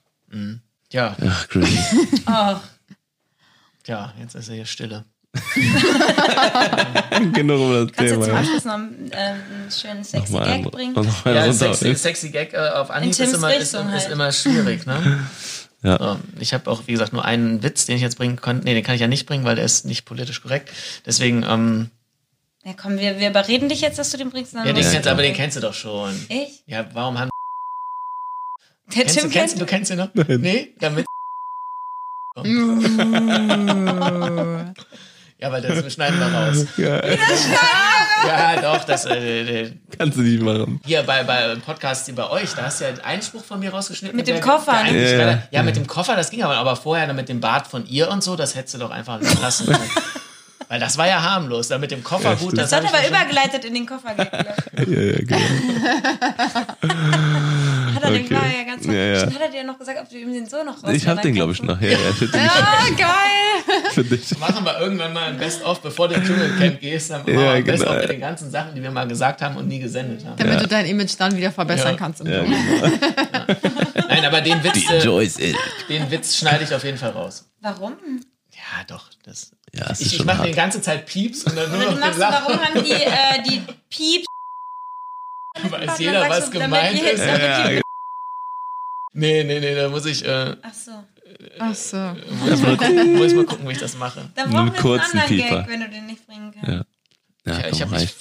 [0.93, 1.79] Ja, Ach, crazy.
[2.29, 2.57] Oh,
[3.87, 5.05] ja, jetzt ist er hier Stille.
[7.33, 8.25] Genug über das Kannst du Thema.
[8.25, 8.39] zum ja.
[8.41, 10.95] Abschluss noch einen, äh, einen schönen sexy Gag ein- bringen?
[11.25, 14.13] Ja, sexy, sexy Gag äh, auf Anhieb ist immer, ist, Richtung ist halt.
[14.13, 15.21] immer schwierig, ne?
[15.83, 15.97] Ja.
[15.99, 18.65] So, ich habe auch, wie gesagt, nur einen Witz, den ich jetzt bringen konnte.
[18.65, 20.69] Nee, den kann ich ja nicht bringen, weil der ist nicht politisch korrekt.
[21.07, 21.89] Deswegen, ähm,
[22.65, 24.55] Ja, komm, wir, wir überreden dich jetzt, dass du den bringst.
[24.55, 26.15] Dann ja, den kennst, du aber den kennst du doch schon.
[26.29, 26.63] Ich?
[26.67, 27.31] Ja, warum haben
[28.89, 30.09] Der kennst du, Tim kennst, kennt du kennst ihn noch?
[30.15, 31.07] Nee, damit.
[35.39, 36.67] Ja, weil das schneiden wir raus.
[36.77, 37.01] Ja,
[38.27, 40.79] Ja, doch, das äh, äh, kannst du nicht machen.
[40.85, 43.71] hier bei, bei Podcasts, die bei euch, da hast du ja einen Einspruch von mir
[43.71, 44.15] rausgeschnitten.
[44.15, 45.11] Mit dem der- Koffer, der ne?
[45.13, 45.43] Ja, ja.
[45.51, 48.23] ja, mit dem Koffer, das ging aber, aber vorher mit dem Bart von ihr und
[48.23, 49.91] so, das hättest du doch einfach lassen können.
[50.71, 51.67] Weil das war ja harmlos.
[51.67, 54.15] Da mit dem Koffer Ja, gut, das Das hat aber übergeleitet in den Koffer.
[54.17, 55.37] Ja, ja, genau.
[57.95, 58.35] Hat er den Okay.
[58.35, 59.21] war ja ganz Ja, ja.
[59.27, 61.35] Hat er dir noch gesagt, ob du ihm den so noch raus Ich hab den,
[61.35, 61.81] glaube ich, noch.
[61.81, 63.83] Ja, ja, den Ah, geil.
[63.91, 64.39] für dich.
[64.39, 67.53] Machen wir irgendwann mal ein Best-of, bevor du ins Dschungelcamp gehst, dann machen wir Ja,
[67.55, 68.01] ein Best-of genau.
[68.03, 70.37] mit den ganzen Sachen, die wir mal gesagt haben und nie gesendet haben.
[70.37, 71.99] Damit du dein Image dann wieder verbessern Ja.
[71.99, 72.21] kannst.
[72.21, 72.57] Im Ja, genau.
[74.09, 75.53] Nein, aber den Witz, äh,
[75.89, 77.45] den Witz schneide ich auf jeden Fall raus.
[77.61, 77.95] Warum?
[78.53, 79.07] Ja, doch.
[79.25, 81.87] Das, Ja, es ist ich ich mache die ganze Zeit Pieps und dann nur Oder
[81.91, 82.45] noch du machst, Lachen.
[82.49, 84.27] warum haben die, äh, die Pieps?
[85.71, 87.19] Weiß jeder, was du, damit gemeint ist.
[87.25, 87.81] Ja, ja,
[89.13, 90.93] Nee, nee, nee, da muss ich, äh, Ach so.
[91.59, 91.97] Ach so.
[91.97, 94.29] muss, ich mal gucken, muss ich mal gucken, wie ich das mache.
[94.35, 95.57] Dann brauchen wir einen kurzen anderen Pieper.
[95.63, 96.69] Gag, wenn du den nicht bringen kannst.
[96.69, 96.85] Ja.
[97.53, 98.15] Ja, Ja, ich komm, hab mich-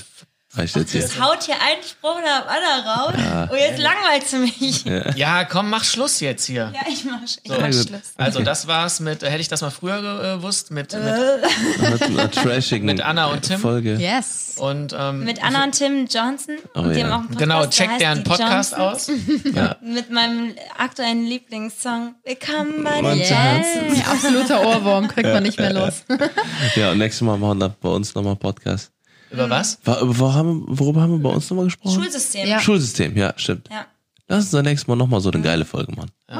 [0.60, 1.04] Reicht jetzt hier.
[1.04, 3.50] Es haut hier einen Spruch nach dem anderen raus.
[3.52, 4.84] Und jetzt langweilst du mich.
[4.86, 6.74] Ja, Ja, komm, mach Schluss jetzt hier.
[6.92, 7.54] ich mach, ich So.
[7.60, 7.68] mach.
[7.74, 8.14] Schluss.
[8.18, 11.02] Also das war's mit, äh, hätte ich das mal früher ge- gewusst, mit, mit
[11.92, 13.60] Mit einer trashigen Mit Anna und Tim?
[13.60, 13.96] Folge.
[13.96, 14.56] Yes.
[14.58, 16.58] und ähm, Mit Anna und Tim Johnson.
[16.76, 17.08] Oh und die ja.
[17.10, 19.10] haben auch einen Podcast, genau, check deren Podcast Johnsons.
[19.10, 19.76] aus.
[19.82, 23.20] Mit meinem aktuellen Lieblingssong Willkommen bei den.
[23.20, 24.04] Johnson.
[24.12, 26.04] Absoluter Ohrwurm, kriegt man nicht mehr los.
[26.76, 28.92] Ja, und nächstes Mal machen wir bei uns nochmal Podcast.
[29.32, 29.80] Über was?
[29.84, 32.02] War, wo haben, worüber haben wir bei uns nochmal gesprochen?
[32.02, 32.48] Schulsystem.
[32.48, 32.60] Ja.
[32.60, 33.70] Schulsystem, ja, stimmt.
[33.72, 33.86] Ja.
[34.28, 36.12] Lass uns dann nächstes Mal nochmal so eine geile Folge machen.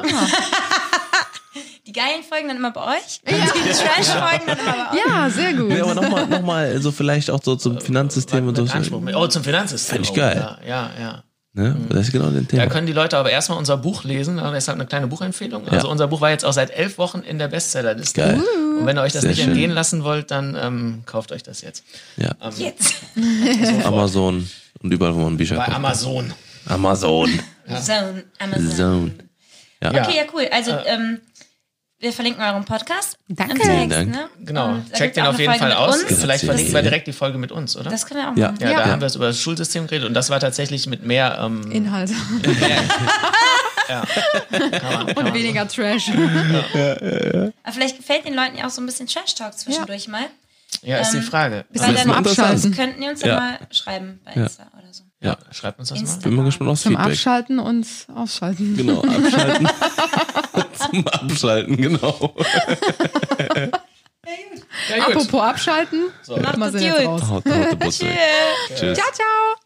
[1.88, 3.20] Die geilen Folgen dann immer bei euch.
[3.26, 5.06] Und die Trash-Folgen dann immer bei euch.
[5.08, 5.72] Ja, sehr gut.
[5.72, 8.62] Ja, aber nochmal, noch mal, so vielleicht auch so zum Finanzsystem und so.
[8.72, 9.02] Anspruch.
[9.16, 9.96] Oh, zum Finanzsystem.
[9.96, 10.58] Fänd ich geil.
[10.64, 11.24] Ja, ja, ja.
[11.60, 11.76] Ne?
[11.90, 12.68] Das ist genau den Da Thema.
[12.68, 14.40] können die Leute aber erstmal unser Buch lesen.
[14.40, 15.68] äh, Deshalb eine kleine Buchempfehlung.
[15.68, 15.92] Also Ja.
[15.92, 18.22] unser Buch war jetzt auch seit elf Wochen in der Bestsellerliste.
[18.22, 18.42] Geil.
[18.80, 19.50] Und wenn ihr euch das Sehr nicht schön.
[19.50, 21.84] entgehen lassen wollt, dann ähm, kauft euch das jetzt.
[22.18, 22.32] Ja.
[22.58, 22.96] Jetzt.
[23.84, 24.50] Amazon
[24.82, 25.76] und überall, wo man Bücher Bei kauft.
[25.78, 26.34] Amazon.
[26.66, 27.30] Amazon.
[27.82, 28.72] Zone, Amazon.
[28.72, 29.12] Zone.
[29.82, 29.94] Ja.
[29.94, 30.04] Ja.
[30.04, 30.48] Okay, ja, cool.
[30.52, 31.20] Also, ähm,
[32.00, 33.18] wir verlinken euren Podcast.
[33.28, 33.56] Danke.
[33.56, 34.10] Text, Vielen Dank.
[34.12, 34.30] Ne?
[34.46, 34.70] Genau.
[34.70, 36.04] Und da Checkt den auf jeden Folge Fall aus.
[36.04, 36.20] uns.
[36.20, 36.48] Vielleicht Ja.
[36.48, 37.90] verlinken wir direkt die Folge mit uns, oder?
[37.90, 38.52] Das können wir auch Ja.
[38.52, 38.62] machen.
[38.62, 38.92] ja, da Ja.
[38.92, 42.10] haben wir es über das Schulsystem geredet und das war tatsächlich mit mehr, ähm, Inhalt.
[43.90, 44.04] ja.
[44.50, 46.10] kann man, kann Und weniger Trash.
[46.10, 50.26] Aber vielleicht gefällt den Leuten ja auch so ein bisschen Trash-Talk zwischendurch mal.
[50.82, 50.88] So.
[50.88, 51.66] Ja, ist die Frage.
[51.74, 52.74] Weil dann abschalten.
[52.76, 53.40] könnten die uns ja, Ja.
[53.40, 54.44] mal schreiben bei Ja.
[54.44, 54.79] Insta so.
[55.22, 56.02] Ja, schreibt uns das mal.
[56.02, 56.22] Insta.
[56.30, 57.12] Bin mal gespannt aufs Zum Feedback.
[57.12, 58.78] Abschalten und Ausschalten.
[58.78, 59.70] Genau, abschalten.
[60.74, 62.36] Zum Abschalten, genau.
[64.90, 65.16] Ja, gut.
[65.16, 66.06] Apropos Abschalten.
[66.22, 66.38] So.
[66.38, 67.22] Mal Macht sind es jetzt raus.
[67.30, 67.80] Haut, haut.
[67.90, 68.00] Tschüss.
[68.98, 69.60] Ciao, ciao.